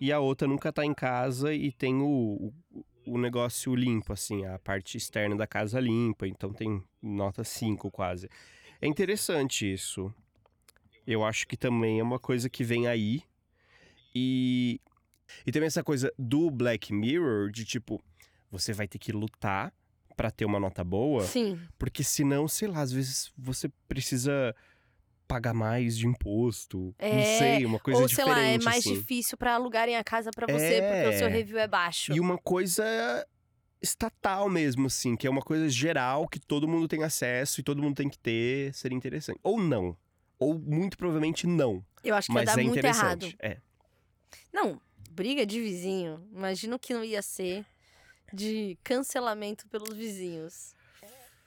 [0.00, 4.44] E a outra nunca tá em casa e tem o, o, o negócio limpo, assim,
[4.46, 6.26] a parte externa da casa limpa.
[6.26, 8.28] Então tem nota 5 quase.
[8.80, 10.12] É interessante isso.
[11.06, 13.22] Eu acho que também é uma coisa que vem aí.
[14.14, 14.80] E,
[15.46, 18.02] e também essa coisa do Black Mirror, de tipo,
[18.50, 19.72] você vai ter que lutar
[20.16, 21.22] pra ter uma nota boa.
[21.24, 21.58] Sim.
[21.78, 24.54] Porque senão, sei lá, às vezes você precisa
[25.26, 26.94] pagar mais de imposto.
[27.00, 28.36] não É, sei, uma coisa Ou, sei diferente.
[28.38, 28.94] lá, é mais assim.
[28.94, 31.30] difícil pra alugarem a casa pra você porque o seu É.
[31.30, 32.12] review é baixo.
[32.12, 32.84] E uma coisa
[33.80, 37.82] estatal mesmo, assim, que é uma coisa geral que todo mundo tem acesso e todo
[37.82, 39.40] mundo tem que ter, seria interessante.
[39.42, 39.96] Ou não.
[40.42, 41.84] Ou muito provavelmente não.
[42.04, 43.32] Eu acho que ia Mas dar é muito errado.
[43.38, 43.58] É.
[44.52, 44.80] Não,
[45.10, 46.26] briga de vizinho.
[46.32, 47.64] Imagina o que não ia ser
[48.32, 50.74] de cancelamento pelos vizinhos.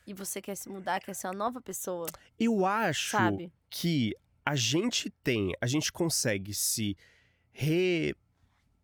[0.07, 2.07] e você quer se mudar, quer ser uma nova pessoa,
[2.39, 3.51] Eu acho sabe?
[3.71, 4.15] que
[4.45, 6.95] a gente tem, a gente consegue se
[7.51, 8.15] re-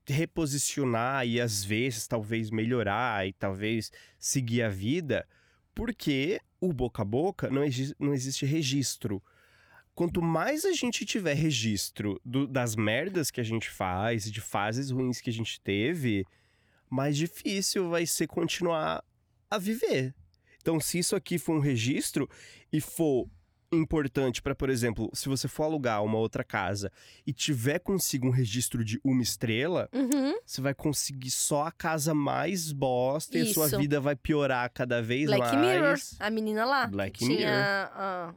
[0.07, 5.27] reposicionar e às vezes talvez melhorar e talvez seguir a vida,
[5.73, 9.21] porque o boca a boca não, exi- não existe registro.
[9.93, 14.41] Quanto mais a gente tiver registro do- das merdas que a gente faz e de
[14.41, 16.25] fases ruins que a gente teve,
[16.89, 19.03] mais difícil vai ser continuar
[19.49, 20.13] a viver.
[20.61, 22.29] Então, se isso aqui for um registro
[22.71, 23.27] e for
[23.73, 26.91] importante para, por exemplo, se você for alugar uma outra casa
[27.25, 30.35] e tiver consigo um registro de uma estrela, Uhum.
[30.45, 33.77] você vai conseguir só a casa mais bosta e a sua Isso.
[33.77, 35.57] vida vai piorar cada vez Black mais.
[35.65, 36.87] Mirror, a menina lá.
[36.87, 38.33] Black tinha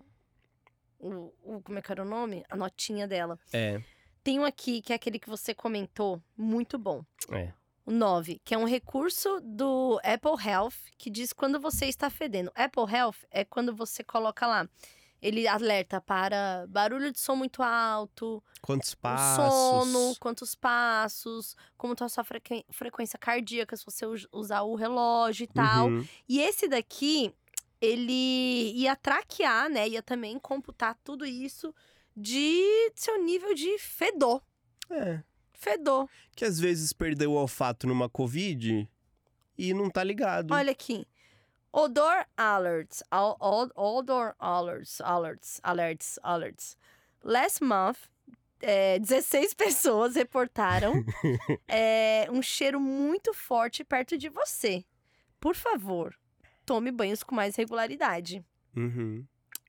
[1.07, 2.45] o, o- como é que era o nome?
[2.49, 3.39] A notinha dela.
[3.53, 3.81] É,
[4.23, 7.05] Tem um aqui, que é aquele que você comentou, muito bom.
[7.31, 7.53] é.
[7.87, 12.51] O 9, que é um recurso do Apple Health, que diz quando você está fedendo.
[12.55, 14.67] Apple Health é quando você coloca lá.
[15.21, 19.53] Ele alerta para barulho de som muito alto, Quantos passos?
[19.93, 24.75] sono, quantos passos, como está a sua frequ- frequência cardíaca, se você us- usar o
[24.75, 25.89] relógio e tal.
[25.89, 26.07] Uhum.
[26.27, 27.35] E esse daqui,
[27.85, 29.89] ele ia traquear, né?
[29.89, 31.75] Ia também computar tudo isso
[32.17, 32.63] de
[32.95, 34.43] seu nível de fedor.
[34.91, 35.21] É.
[35.53, 36.09] Fedor.
[36.37, 38.89] Que às vezes perdeu o olfato numa Covid
[39.57, 40.53] e não tá ligado.
[40.53, 41.07] Olha aqui.
[41.73, 43.03] Odor alerts.
[43.11, 45.01] Al- al- Odor alerts.
[45.01, 45.61] Alerts.
[45.63, 46.19] Alerts.
[46.23, 46.77] Alerts.
[47.23, 47.97] Last month,
[48.61, 50.93] é, 16 pessoas reportaram
[51.67, 54.85] é, um cheiro muito forte perto de você.
[55.41, 56.15] Por favor,
[56.65, 58.45] tome banhos com mais regularidade.
[58.77, 59.25] Uhum.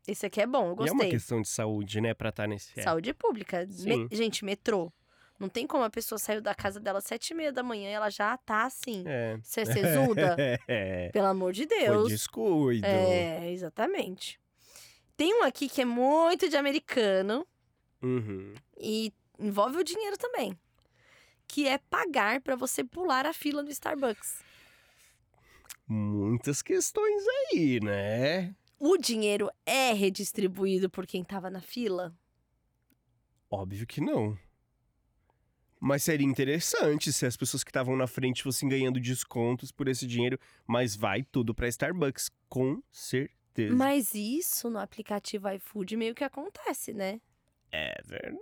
[0.07, 1.09] Esse aqui é bom, eu E é uma gostei.
[1.09, 2.79] questão de saúde, né, pra estar nesse...
[2.81, 3.67] Saúde pública.
[3.79, 4.91] Me- gente, metrô.
[5.39, 7.89] Não tem como a pessoa saiu da casa dela às sete e meia da manhã
[7.89, 9.03] e ela já tá assim.
[9.05, 9.37] É.
[9.43, 9.63] Você
[10.67, 11.09] é.
[11.11, 12.07] Pelo amor de Foi Deus.
[12.07, 12.85] descuido.
[12.85, 14.39] É, exatamente.
[15.17, 17.45] Tem um aqui que é muito de americano
[18.01, 18.53] Uhum.
[18.79, 20.57] e envolve o dinheiro também.
[21.47, 24.39] Que é pagar pra você pular a fila do Starbucks.
[25.87, 28.55] Muitas questões aí, né?
[28.79, 32.13] O dinheiro é redistribuído por quem tava na fila?
[33.49, 34.37] Óbvio que não.
[35.79, 40.07] Mas seria interessante se as pessoas que estavam na frente fossem ganhando descontos por esse
[40.07, 43.75] dinheiro, mas vai tudo pra Starbucks, com certeza.
[43.75, 47.21] Mas isso no aplicativo iFood meio que acontece, né?
[47.71, 48.39] É verdade.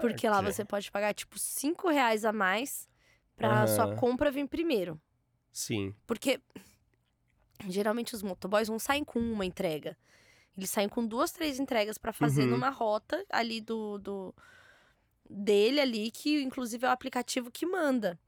[0.00, 2.88] Porque lá você pode pagar, tipo, cinco reais a mais
[3.34, 3.66] pra Aham.
[3.66, 5.00] sua compra vir primeiro.
[5.52, 5.94] Sim.
[6.06, 6.40] Porque
[7.68, 9.96] geralmente os motoboys não saem com uma entrega.
[10.56, 12.50] Eles saem com duas, três entregas pra fazer Uhum.
[12.50, 14.34] numa rota ali do, do
[15.28, 18.18] dele ali, que inclusive é o aplicativo que manda.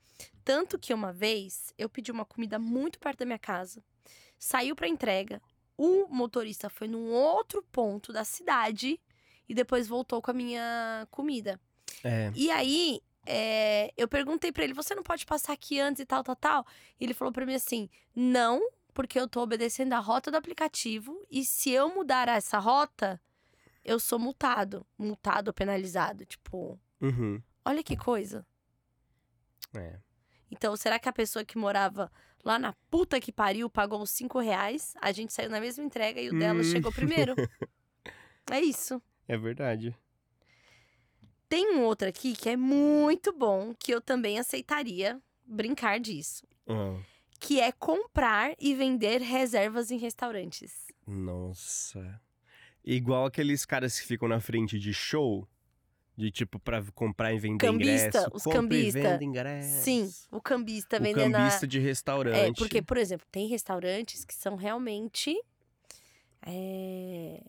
[0.45, 3.83] Tanto que uma vez eu pedi uma comida muito perto da minha casa,
[4.39, 5.41] saiu pra entrega,
[5.77, 9.01] o motorista foi num outro ponto da cidade
[9.49, 11.61] e depois voltou com a minha comida.
[12.03, 12.33] É.
[12.35, 16.23] E aí, é, eu perguntei pra ele: você não pode passar aqui antes e tal,
[16.25, 16.67] tal, tal?
[16.99, 18.61] E ele falou pra mim assim: não,
[18.99, 23.23] porque eu tô obedecendo a rota do aplicativo e se eu mudar essa rota,
[23.85, 24.85] eu sou multado.
[24.99, 26.27] Multado ou penalizado.
[26.27, 27.41] Tipo, Uhum.
[27.65, 28.45] olha que coisa.
[29.73, 30.01] É.
[30.51, 32.11] Então, será que a pessoa que morava
[32.45, 34.95] lá na puta que pariu pagou os cinco reais?
[35.01, 36.65] A gente saiu na mesma entrega e o dela Hum.
[36.65, 37.37] chegou primeiro?
[38.51, 39.01] é isso.
[39.29, 39.97] É verdade.
[41.49, 46.45] Tem um outro aqui que é muito bom, que eu também aceitaria brincar disso.
[46.67, 46.99] Ah,
[47.39, 50.73] que é comprar e vender reservas em restaurantes.
[51.07, 52.21] nossa.
[52.85, 55.47] Igual aqueles caras que ficam na frente de show,
[56.17, 58.31] de tipo pra comprar e vender Cambista, ingresso.
[58.33, 59.19] os cambista.
[59.23, 59.83] ingresso.
[59.83, 62.37] Sim, o cambista O vendendo cambista de restaurante.
[62.37, 65.39] É, porque, por exemplo, tem restaurantes que são realmente
[66.41, 67.45] é,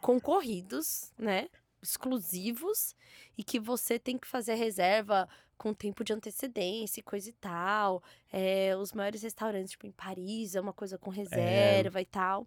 [0.00, 1.48] concorridos, né?
[1.82, 2.94] Exclusivos
[3.36, 5.28] e que você tem que fazer reserva
[5.58, 8.02] com tempo de antecedência e coisa e tal.
[8.32, 12.46] É, os maiores restaurantes, tipo em Paris, é uma coisa com reserva e tal.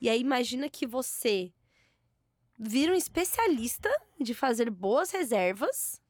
[0.00, 1.50] E aí imagina que você
[2.58, 3.88] vira um especialista
[4.20, 6.00] de fazer boas reservas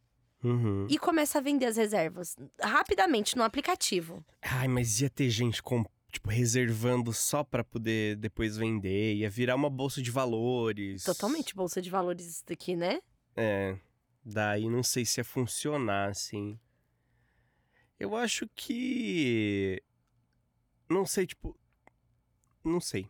[0.42, 0.86] Uhum.
[0.88, 4.24] e começa a vender as reservas rapidamente no aplicativo.
[4.40, 9.16] Ai, mas ia ter gente com, tipo, reservando só pra poder depois vender.
[9.16, 11.02] Ia virar uma bolsa de valores.
[11.04, 13.00] Totalmente bolsa de valores isso daqui, né?
[13.36, 13.76] É.
[14.30, 16.60] Daí não sei se ia funcionar, assim.
[17.98, 19.82] Eu acho que.
[20.88, 21.58] Não sei, tipo.
[22.62, 23.08] Não sei.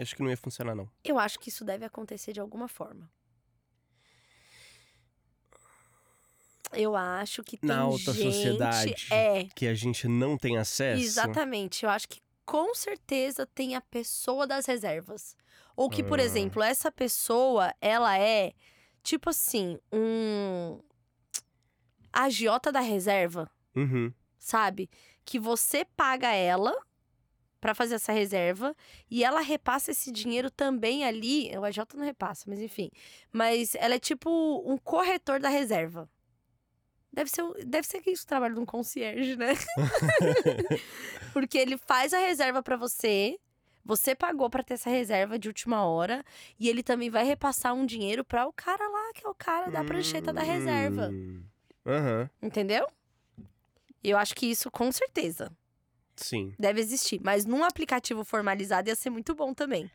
[0.00, 0.90] Acho que não ia funcionar, não.
[1.04, 3.10] Eu acho que isso deve acontecer de alguma forma.
[6.72, 8.32] Eu acho que tem Na alta gente...
[8.32, 9.06] sociedade.
[9.10, 11.02] É, Que a gente não tem acesso.
[11.02, 11.84] exatamente.
[11.84, 15.36] Eu acho que com certeza tem a pessoa das reservas.
[15.76, 16.22] Ou que, por Ah.
[16.22, 18.52] exemplo, essa pessoa, ela é
[19.08, 20.80] tipo assim, um
[22.12, 24.12] agiota da reserva, Uhum.
[24.38, 24.90] sabe?
[25.24, 26.74] Que você paga ela
[27.60, 28.74] pra fazer essa reserva
[29.10, 31.50] e ela repassa esse dinheiro também ali.
[31.56, 32.90] O agiota não repassa, mas enfim.
[33.32, 34.30] Mas ela é tipo
[34.70, 36.08] um corretor da reserva.
[37.12, 39.54] Deve ser, o- deve ser que isso trabalho de um concierge, né?
[41.32, 43.38] Porque ele faz a reserva pra você.
[43.88, 46.22] Você pagou pra ter essa reserva de última hora
[46.60, 49.70] e ele também vai repassar um dinheiro pra o cara lá, que é o cara
[49.70, 51.08] da prancheta da reserva.
[51.08, 51.42] Hum.
[51.86, 52.86] Aham, Entendeu?
[54.04, 55.50] Eu acho que isso com certeza
[56.14, 56.54] sim.
[56.58, 59.90] deve existir, mas num aplicativo formalizado ia ser muito bom também.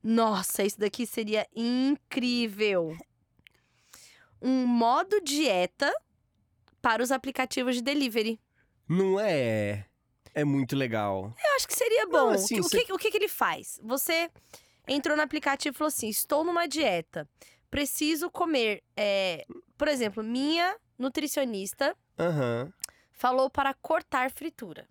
[0.00, 2.96] Nossa, isso daqui seria incrível.
[4.40, 5.92] Um modo dieta
[6.80, 8.38] para os aplicativos de delivery.
[8.88, 9.89] Não é.
[10.34, 11.34] É muito legal.
[11.44, 12.12] Eu acho que seria bom.
[12.12, 13.80] Não, assim, Que- o, cê- que, o que, que ele faz?
[13.82, 14.30] Você
[14.88, 17.28] entrou no aplicativo e falou assim: estou numa dieta.
[17.70, 18.82] Preciso comer.
[18.96, 19.44] é,
[19.78, 22.72] por exemplo, minha nutricionista Aham.
[23.12, 24.86] falou para cortar fritura.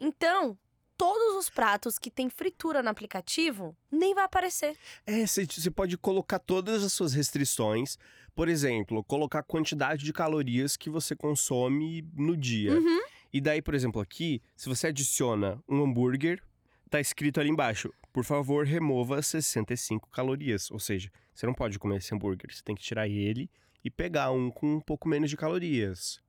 [0.00, 0.56] Então,
[0.96, 4.76] todos os pratos que tem fritura no aplicativo nem vai aparecer.
[5.06, 7.98] É, você você pode colocar todas as suas restrições.
[8.34, 12.72] Por exemplo, colocar a quantidade de calorias que você consome no dia.
[12.72, 13.00] Uhum.
[13.32, 16.42] E daí, por exemplo, aqui, se você adiciona um hambúrguer,
[16.90, 20.70] tá escrito ali embaixo: por favor, remova 65 calorias.
[20.70, 23.50] Ou seja, você não pode comer esse hambúrguer, você tem que tirar ele
[23.84, 26.20] e pegar um com um pouco menos de calorias.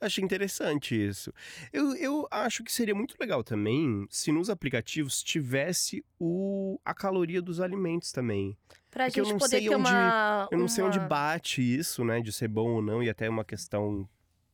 [0.00, 1.32] Achei interessante isso.
[1.72, 7.42] Eu, eu acho que seria muito legal também se nos aplicativos tivesse o, a caloria
[7.42, 8.56] dos alimentos também.
[8.92, 10.48] Pra É que eu gente não poder sei ter onde- uma.
[10.52, 13.28] Eu não sei onde uma- bate isso, né, de ser bom ou não, e até
[13.28, 14.08] uma questão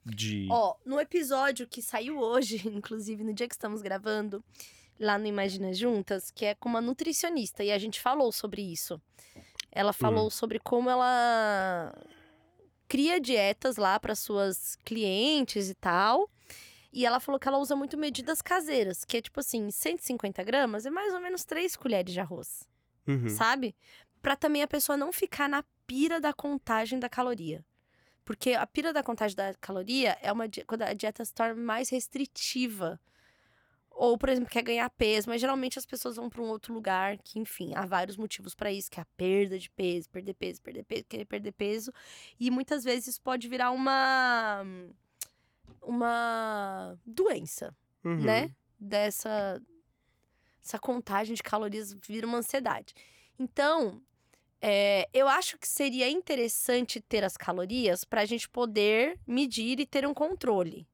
[0.04, 0.46] de.
[0.50, 4.44] Ó, no episódio que saiu hoje, inclusive no dia que estamos gravando,
[4.98, 9.00] lá no Imagina Juntas, que é com uma nutricionista, e a gente falou sobre isso.
[9.72, 11.92] Ela falou sobre como ela
[12.86, 16.30] cria dietas lá para suas clientes e tal.
[16.92, 20.86] E ela falou que ela usa muito medidas caseiras, que é tipo assim, 150 gramas
[20.86, 22.62] é mais ou menos 3 colheres de arroz,
[23.04, 23.28] Uhum.
[23.28, 23.74] sabe?
[24.22, 27.64] Pra também a pessoa não ficar na pira da contagem da caloria.
[28.24, 31.90] Porque a pira da contagem da caloria é uma quando a dieta se torna mais
[31.90, 32.98] restritiva.
[33.90, 37.16] Ou, por exemplo, quer ganhar peso, mas geralmente as pessoas vão para um outro lugar
[37.18, 40.60] que, enfim, há vários motivos para isso, que é a perda de peso, perder peso,
[40.62, 41.92] perder peso, querer perder peso.
[42.40, 44.64] E muitas vezes isso pode virar uma
[45.80, 48.16] uma doença, Uhum.
[48.24, 48.50] né?
[48.78, 49.60] Dessa
[50.62, 52.94] essa contagem de calorias vira uma ansiedade.
[53.38, 54.00] Então,
[54.66, 59.84] é, eu acho que seria interessante ter as calorias para a gente poder medir e
[59.84, 60.88] ter um controle.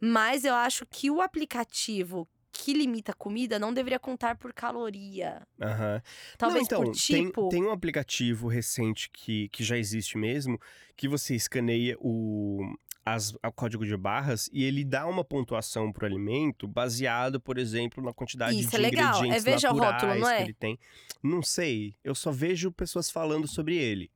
[0.00, 5.46] Mas eu acho que o aplicativo que limita a comida não deveria contar por caloria.
[5.60, 6.02] Aham.
[6.36, 7.48] Talvez Não, então, por tipo.
[7.48, 10.60] Tem, tem um aplicativo recente que, que já existe mesmo,
[10.96, 12.76] que você escaneia o,
[13.06, 18.02] as, o código de barras e ele dá uma pontuação pro alimento baseado, por exemplo,
[18.02, 19.14] na quantidade Isso de é legal.
[19.14, 20.36] É ingredientes veja o naturais rótulo, não é?
[20.38, 20.78] que ele tem.
[21.22, 24.10] Não sei, eu só vejo pessoas falando sobre ele.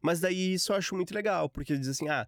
[0.00, 2.24] Mas daí isso eu acho muito legal, porque diz assim, ah,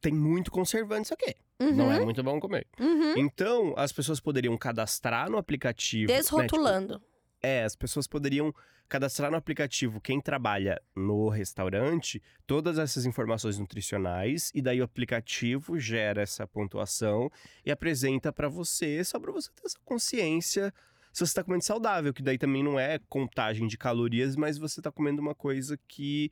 [0.00, 1.36] tem muito conservante isso aqui.
[1.60, 2.66] Uhum, Não é muito bom comer.
[2.80, 3.18] uhum.
[3.18, 6.10] Então, as pessoas poderiam cadastrar no aplicativo.
[6.10, 7.00] né, tipo, Desrotulando.
[7.42, 8.54] É, as pessoas poderiam
[8.88, 15.78] cadastrar no aplicativo quem trabalha no restaurante todas essas informações nutricionais e daí o aplicativo
[15.78, 17.30] gera essa pontuação
[17.64, 20.72] e apresenta pra você só pra você ter essa consciência
[21.12, 24.80] se você tá comendo saudável, que daí também não é contagem de calorias, mas você
[24.80, 26.30] tá comendo uma coisa que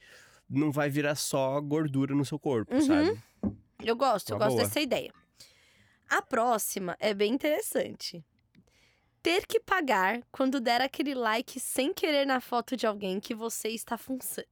[0.48, 2.80] não vai virar só gordura no seu corpo, Uhum.
[2.80, 3.18] sabe?
[3.82, 4.66] Eu gosto, eu Uma gosto boa.
[4.66, 5.12] dessa ideia.
[6.08, 8.24] A próxima é bem interessante.
[9.22, 13.68] Ter que pagar quando der aquele like sem querer na foto de alguém que você
[13.68, 13.98] está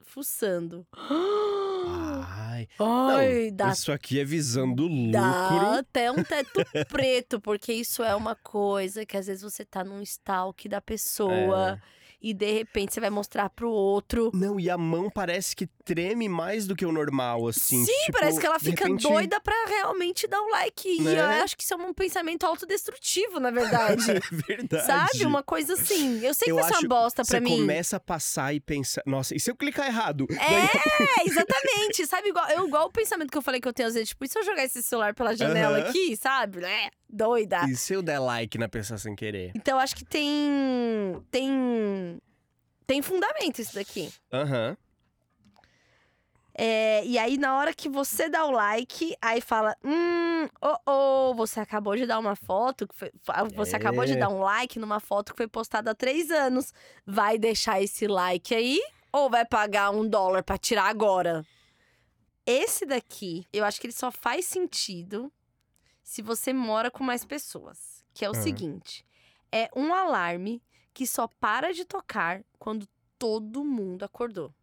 [0.02, 0.86] fuçando.
[0.94, 5.12] Ai, Ai, não, dá, isso aqui é visando lucro.
[5.12, 9.82] dá até um teto preto, porque isso é uma coisa que às vezes você tá
[9.84, 11.97] num stalk da pessoa É.
[12.20, 14.30] e de repente você vai mostrar pro outro.
[14.34, 17.84] Não, e a mão parece que treme mais do que o normal, assim.
[17.84, 20.88] Sim, tipo, parece que ela fica repente- doida pra realmente dar um like.
[20.88, 21.14] E Né?
[21.18, 24.04] eu acho que isso é um pensamento autodestrutivo, na verdade.
[24.18, 24.86] É verdade.
[24.86, 25.24] Sabe?
[25.26, 26.20] Uma coisa assim.
[26.24, 27.56] Eu sei que Eu vai ser uma bosta pra Você mim.
[27.60, 30.26] começa a passar e pensar, nossa, e se eu clicar errado?
[30.30, 32.06] É, exatamente.
[32.06, 34.24] Sabe, igual, eu, igual o pensamento que eu falei que eu tenho às vezes, tipo,
[34.24, 36.64] e se eu jogar esse celular pela janela aqui, sabe?
[36.64, 37.64] É, doida.
[37.68, 39.52] E se eu der like na pessoa sem querer?
[39.54, 41.22] Então, acho que tem.
[41.30, 42.20] Tem.
[42.86, 44.12] Tem fundamento isso daqui.
[44.32, 44.76] Aham.
[46.60, 50.76] É, e aí, na hora que você dá o like, aí fala: Hum, oh,
[51.30, 53.12] oh, você acabou de dar uma foto, que foi-
[53.54, 54.16] você acabou de É.
[54.16, 56.72] dar um like numa foto que foi postada há três anos.
[57.06, 58.80] Vai deixar esse like aí
[59.12, 61.46] ou vai pagar um dólar pra tirar agora?
[62.44, 65.30] Esse daqui, eu acho que ele só faz sentido
[66.08, 68.02] se você mora com mais pessoas.
[68.14, 68.42] Que é o Ah.
[68.42, 69.04] seguinte:
[69.52, 70.62] é um alarme
[70.94, 72.88] que só para de tocar quando
[73.18, 74.54] todo mundo acordou.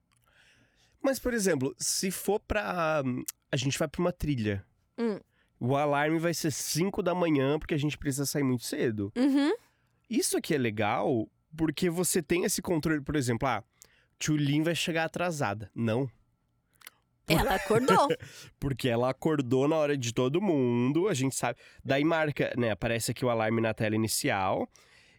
[1.00, 3.04] Mas, por exemplo, se for pra.
[3.52, 4.66] A gente vai pra uma trilha.
[4.98, 5.20] Hum.
[5.60, 9.14] O alarme vai ser 5 da manhã, porque a gente precisa sair muito cedo.
[9.16, 9.54] Uhum.
[10.10, 13.64] Isso aqui é legal porque você tem esse controle, por exemplo, ah,
[14.20, 15.72] Tchulin vai chegar atrasada.
[15.76, 16.10] Não.
[17.28, 18.08] Ela acordou.
[18.60, 21.60] Porque ela acordou na hora de todo mundo, a gente sabe.
[21.84, 22.72] Daí marca, né?
[22.72, 24.70] Aparece aqui o alarme na tela inicial.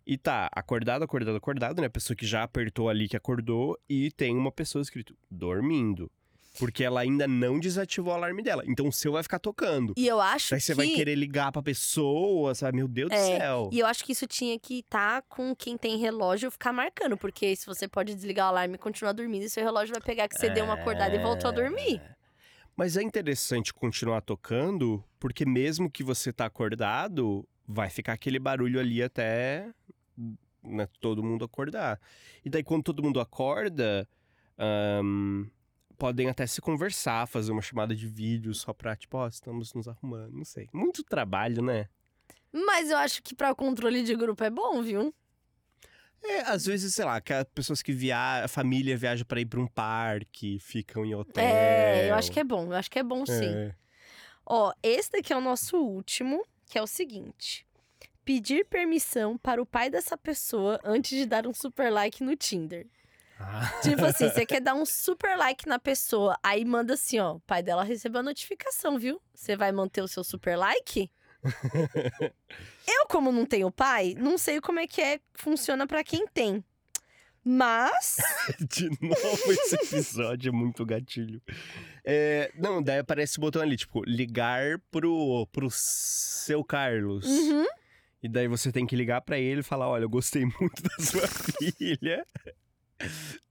[0.06, 1.88] E tá, acordado, acordado, acordado, né?
[1.88, 3.76] A pessoa que já apertou ali que acordou.
[3.88, 6.10] E tem uma pessoa escrito dormindo.
[6.58, 8.62] Porque ela ainda não desativou o alarme dela.
[8.66, 9.92] Então o seu vai ficar tocando.
[9.96, 10.76] E eu acho Daí você que.
[10.76, 12.76] vai querer ligar pra pessoa, sabe?
[12.76, 13.68] Meu Deus do É, céu.
[13.72, 17.54] E eu acho que isso tinha que estar com quem tem relógio ficar marcando, porque
[17.56, 20.36] se você pode desligar o alarme e continuar dormindo, e seu relógio vai pegar que
[20.38, 22.00] você deu uma acordada e voltou a dormir.
[22.76, 28.78] Mas é interessante continuar tocando, porque mesmo que você tá acordado, vai ficar aquele barulho
[28.78, 29.70] ali até
[30.62, 31.98] né, todo mundo acordar.
[32.44, 34.06] E daí quando todo mundo acorda,
[34.58, 35.46] ahn,
[35.96, 39.88] podem até se conversar, fazer uma chamada de vídeo só pra, tipo, ó, estamos nos
[39.88, 40.68] arrumando, não sei.
[40.72, 41.88] Muito trabalho, né?
[42.52, 45.14] Mas eu acho que pra controle de grupo é bom, viu?
[46.22, 49.46] É, às vezes, sei lá, que as pessoas que viajam, a família viaja pra ir
[49.46, 51.44] pra um parque, ficam em hotel.
[51.44, 53.54] É, eu acho que é bom, eu acho que é bom sim.
[53.54, 53.74] É.
[54.44, 57.66] Ó, esse daqui é o nosso último, que é o seguinte:
[58.24, 62.86] pedir permissão para o pai dessa pessoa antes de dar um super like no Tinder.
[63.38, 63.80] Ah.
[63.82, 67.40] Tipo assim, você quer dar um super like na pessoa, aí manda assim, ó, o
[67.40, 69.20] pai dela recebeu a notificação, viu?
[69.34, 71.10] Você vai manter o seu super like?
[72.88, 76.64] Eu, como não tenho pai, não sei como é que é, funciona pra quem tem.
[77.48, 78.16] Mas,
[78.68, 81.40] De novo, esse episódio é muito gatilho.
[82.04, 87.24] É, não, daí aparece o botão ali, tipo, ligar pro, pro seu Carlos.
[87.24, 87.64] uhum,
[88.20, 91.04] E daí você tem que ligar pra ele e falar: olha, eu gostei muito da
[91.04, 92.26] sua filha.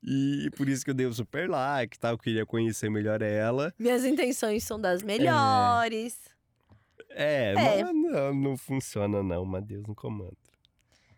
[0.04, 3.22] E por isso que eu dei o super like e tal, eu queria conhecer melhor
[3.22, 3.74] ela.
[3.80, 6.20] minhas intenções são das melhores.
[7.10, 7.84] É, É.
[7.84, 10.38] mas não, não funciona não, mas Deus no comando.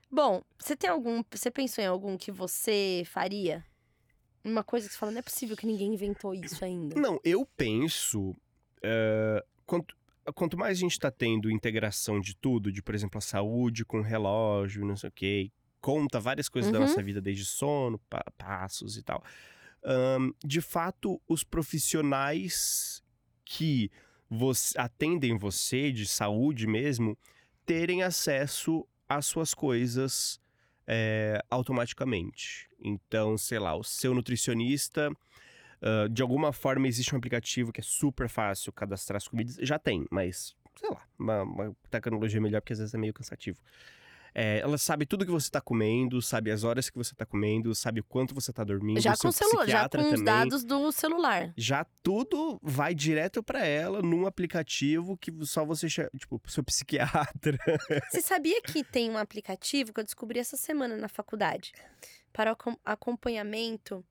[0.10, 1.22] Bom, você tem algum.
[1.32, 3.66] Você pensou em algum que você faria?
[4.44, 7.00] Uma coisa que você fala, não é possível que ninguém inventou isso ainda.
[7.00, 8.34] Não, eu penso.
[8.82, 9.94] é, quanto,
[10.34, 14.00] quanto mais a gente tá tendo integração de tudo, de, por exemplo, a saúde com
[14.00, 15.52] relógio, não sei o quê,
[15.88, 16.84] conta várias coisas da Uhum.
[16.86, 19.24] nossa vida, desde sono, pa- passos e tal.
[19.86, 23.02] ahn, de fato, os profissionais
[23.46, 23.90] que
[24.30, 27.18] você, atendem você, de saúde mesmo,
[27.66, 30.42] terem acesso às suas coisas
[30.86, 32.70] é, automaticamente.
[32.80, 35.10] Então, sei lá, o seu nutricionista.
[35.82, 39.56] ah, de alguma forma existe um aplicativo que é super fácil cadastrar as comidas.
[39.62, 43.60] Já tem, mas, sei lá, uma, uma tecnologia melhor, porque às vezes é meio cansativo.
[44.40, 47.74] É, ela sabe tudo que você tá comendo, sabe as horas que você tá comendo,
[47.74, 49.02] sabe o quanto você tá dormindo.
[49.02, 50.24] Já com o celular, já com os também.
[50.24, 51.52] dados do celular.
[51.58, 57.58] Já tudo vai direto pra ela num aplicativo que só você, tipo, seu psiquiatra.
[58.12, 61.72] Você sabia que tem um aplicativo que eu descobri essa semana na faculdade
[62.32, 64.06] para acom- acompanhamento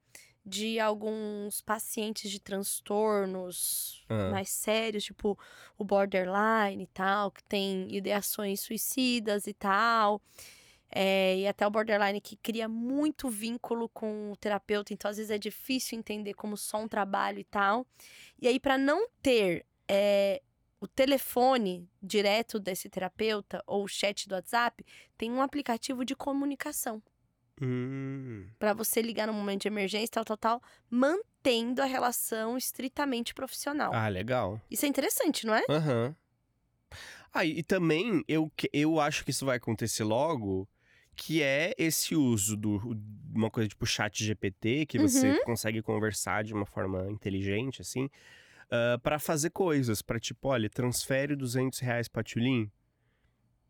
[0.46, 4.30] de alguns pacientes de transtornos Ah.
[4.30, 5.36] mais sérios, tipo
[5.76, 10.22] o borderline e tal, que tem ideações suicidas e tal.
[10.88, 15.32] É, e até o borderline que cria muito vínculo com o terapeuta, então às vezes
[15.32, 17.84] é difícil entender como só um trabalho e tal.
[18.40, 20.40] E aí, para não ter é,
[20.80, 24.84] o telefone direto desse terapeuta ou o chat do WhatsApp,
[25.18, 27.02] tem um aplicativo de comunicação
[27.60, 28.46] Hum.
[28.58, 33.92] para você ligar no momento de emergência, tal, tal, tal, mantendo a relação estritamente profissional.
[33.94, 34.60] Ah, legal.
[34.70, 35.62] Isso é interessante, não é?
[35.68, 36.14] Aham.
[37.32, 40.68] Ah, e também eu, eu acho que isso vai acontecer logo,
[41.14, 42.66] que é esse uso de
[43.34, 45.38] uma coisa tipo chat GPT, que você Uhum.
[45.44, 48.08] consegue conversar de uma forma inteligente, assim,
[49.02, 52.70] para fazer coisas, para tipo, olha, transfere 200 reais pra Tulin,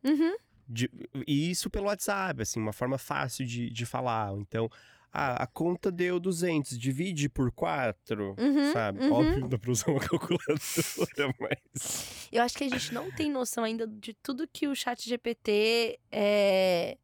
[0.04, 0.36] Uhum.
[0.68, 0.90] De-
[1.26, 4.32] e isso pelo WhatsApp, assim, uma forma fácil de, de falar.
[4.38, 4.68] Então,
[5.12, 9.00] ah, a conta deu 200, divide por 4, Uhum, sabe?
[9.00, 9.12] uhum.
[9.12, 12.28] Óbvio, não dá pra usar uma calculadora, mas...
[12.30, 15.98] Eu acho que a gente não tem noção ainda de tudo que o chat GPT
[16.10, 16.98] é,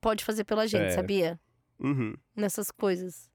[0.00, 0.90] pode fazer pela gente, É.
[0.90, 1.40] sabia?
[1.78, 3.30] Uhum, Nessas coisas.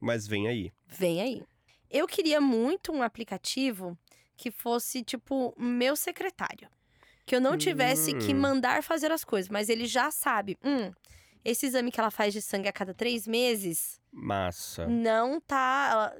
[0.00, 0.72] mas vem aí.
[0.86, 1.42] Vem aí.
[1.90, 3.96] Eu queria muito um aplicativo
[4.36, 6.68] que fosse, tipo, meu secretário.
[7.28, 8.38] Que eu não tivesse que Hum.
[8.40, 10.56] mandar fazer as coisas, mas ele já sabe.
[10.64, 10.90] Hum,
[11.44, 14.86] esse exame que ela faz de sangue a cada três meses Massa.
[14.86, 15.88] não tá.
[15.92, 16.16] ela-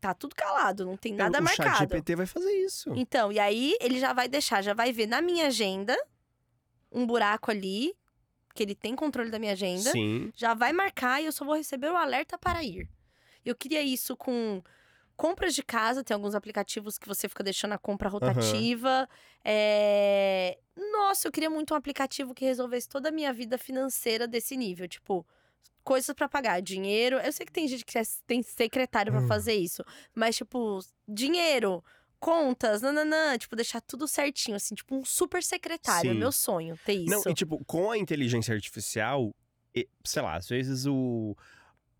[0.00, 1.78] Tá tudo calado, não tem nada o marcado.
[1.78, 2.92] GPT vai fazer isso.
[2.94, 5.96] Então, e aí ele já vai deixar, já vai ver na minha agenda
[6.92, 7.94] um buraco ali,
[8.54, 9.90] que ele tem controle da minha agenda.
[9.92, 10.30] Sim.
[10.36, 12.86] Já vai marcar e eu só vou receber o alerta para ir.
[13.46, 14.62] Eu queria isso com
[15.16, 19.08] compras de casa, tem alguns aplicativos que você fica deixando a compra rotativa.
[19.44, 20.58] É,
[20.92, 24.88] Nossa, eu queria muito um aplicativo que resolvesse toda a minha vida financeira desse nível.
[24.88, 25.24] Tipo,
[25.84, 27.18] coisas pra pagar, dinheiro.
[27.18, 29.28] Eu sei que tem gente que é- tem secretário pra Hum.
[29.28, 29.84] fazer isso,
[30.14, 31.82] mas, tipo, dinheiro.
[32.18, 36.10] Contas, nananã, tipo, deixar tudo certinho, assim, tipo um super secretário.
[36.10, 36.18] É Sim.
[36.18, 37.10] meu sonho ter isso.
[37.10, 39.34] Não, e tipo, com a inteligência artificial,
[40.02, 41.36] sei lá, às vezes o,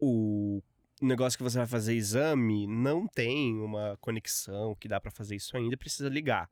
[0.01, 0.63] o
[1.01, 5.57] negócio que você vai fazer exame não tem uma conexão que dá pra fazer isso
[5.57, 6.49] ainda, precisa ligar.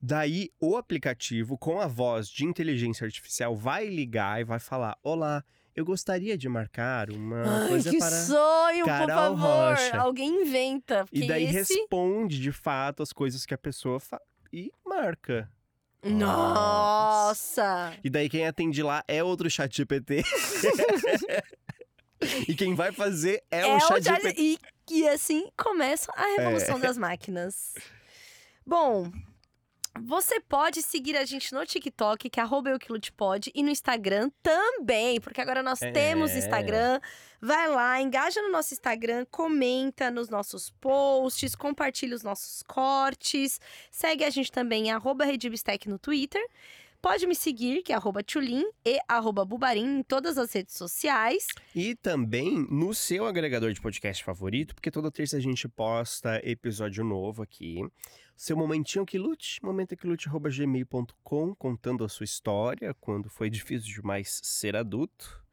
[0.00, 5.42] Daí, o aplicativo, com a voz de inteligência artificial, vai ligar e vai falar: Olá,
[5.74, 8.10] eu gostaria de marcar uma Ai, coisa que para.
[8.10, 9.70] sonho, por Carol favor.
[9.70, 9.96] Rocha.
[9.96, 11.06] Alguém inventa.
[11.10, 11.74] E daí esse...
[11.74, 14.22] responde de fato as coisas que a pessoa faz
[14.52, 15.50] e marca.
[16.04, 17.94] Nossa!
[18.04, 20.22] E daí quem atende lá é outro chat GPT.
[22.48, 24.42] e quem vai fazer é, o chat Jali- GPT.
[24.42, 24.58] e,
[24.90, 26.36] e assim começa a É.
[26.36, 27.74] revolução das máquinas.
[28.66, 29.10] Bom,
[30.00, 35.40] você pode seguir a gente no TikTok, que é euquilotepod, e no Instagram também, porque
[35.40, 35.92] agora nós É.
[35.92, 37.00] temos Instagram.
[37.40, 43.60] Vai lá, engaja no nosso Instagram, comenta nos nossos posts, compartilha os nossos cortes.
[43.90, 46.44] Segue a gente também arroba Redibstec no Twitter.
[47.04, 51.48] Pode me seguir, que é arroba Tchulin e arroba Bubarim em todas as redes sociais.
[51.74, 57.04] E também no seu agregador de podcast favorito, porque toda terça a gente posta episódio
[57.04, 57.86] novo aqui.
[58.34, 65.44] Seu momentinho que lute, momentoquilute.gmail.com, contando a sua história, quando foi difícil demais ser adulto.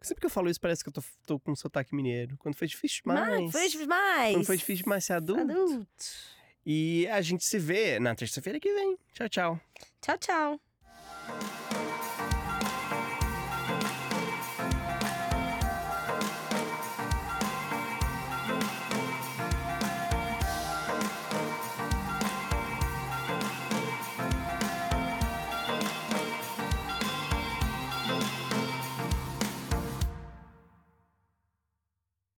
[0.00, 2.36] Sempre que eu falo isso, parece que eu tô, tô com sotaque mineiro.
[2.36, 3.42] Quando foi difícil demais.
[3.42, 4.34] Mas, foi demais.
[4.34, 5.40] Quando foi difícil demais ser adulto.
[5.40, 5.86] Adulto.
[6.66, 8.98] E a gente se vê na terça-feira que vem.
[9.12, 9.60] Tchau, tchau.
[10.00, 10.60] Tchau, tchau.
[11.28, 11.65] Thank you.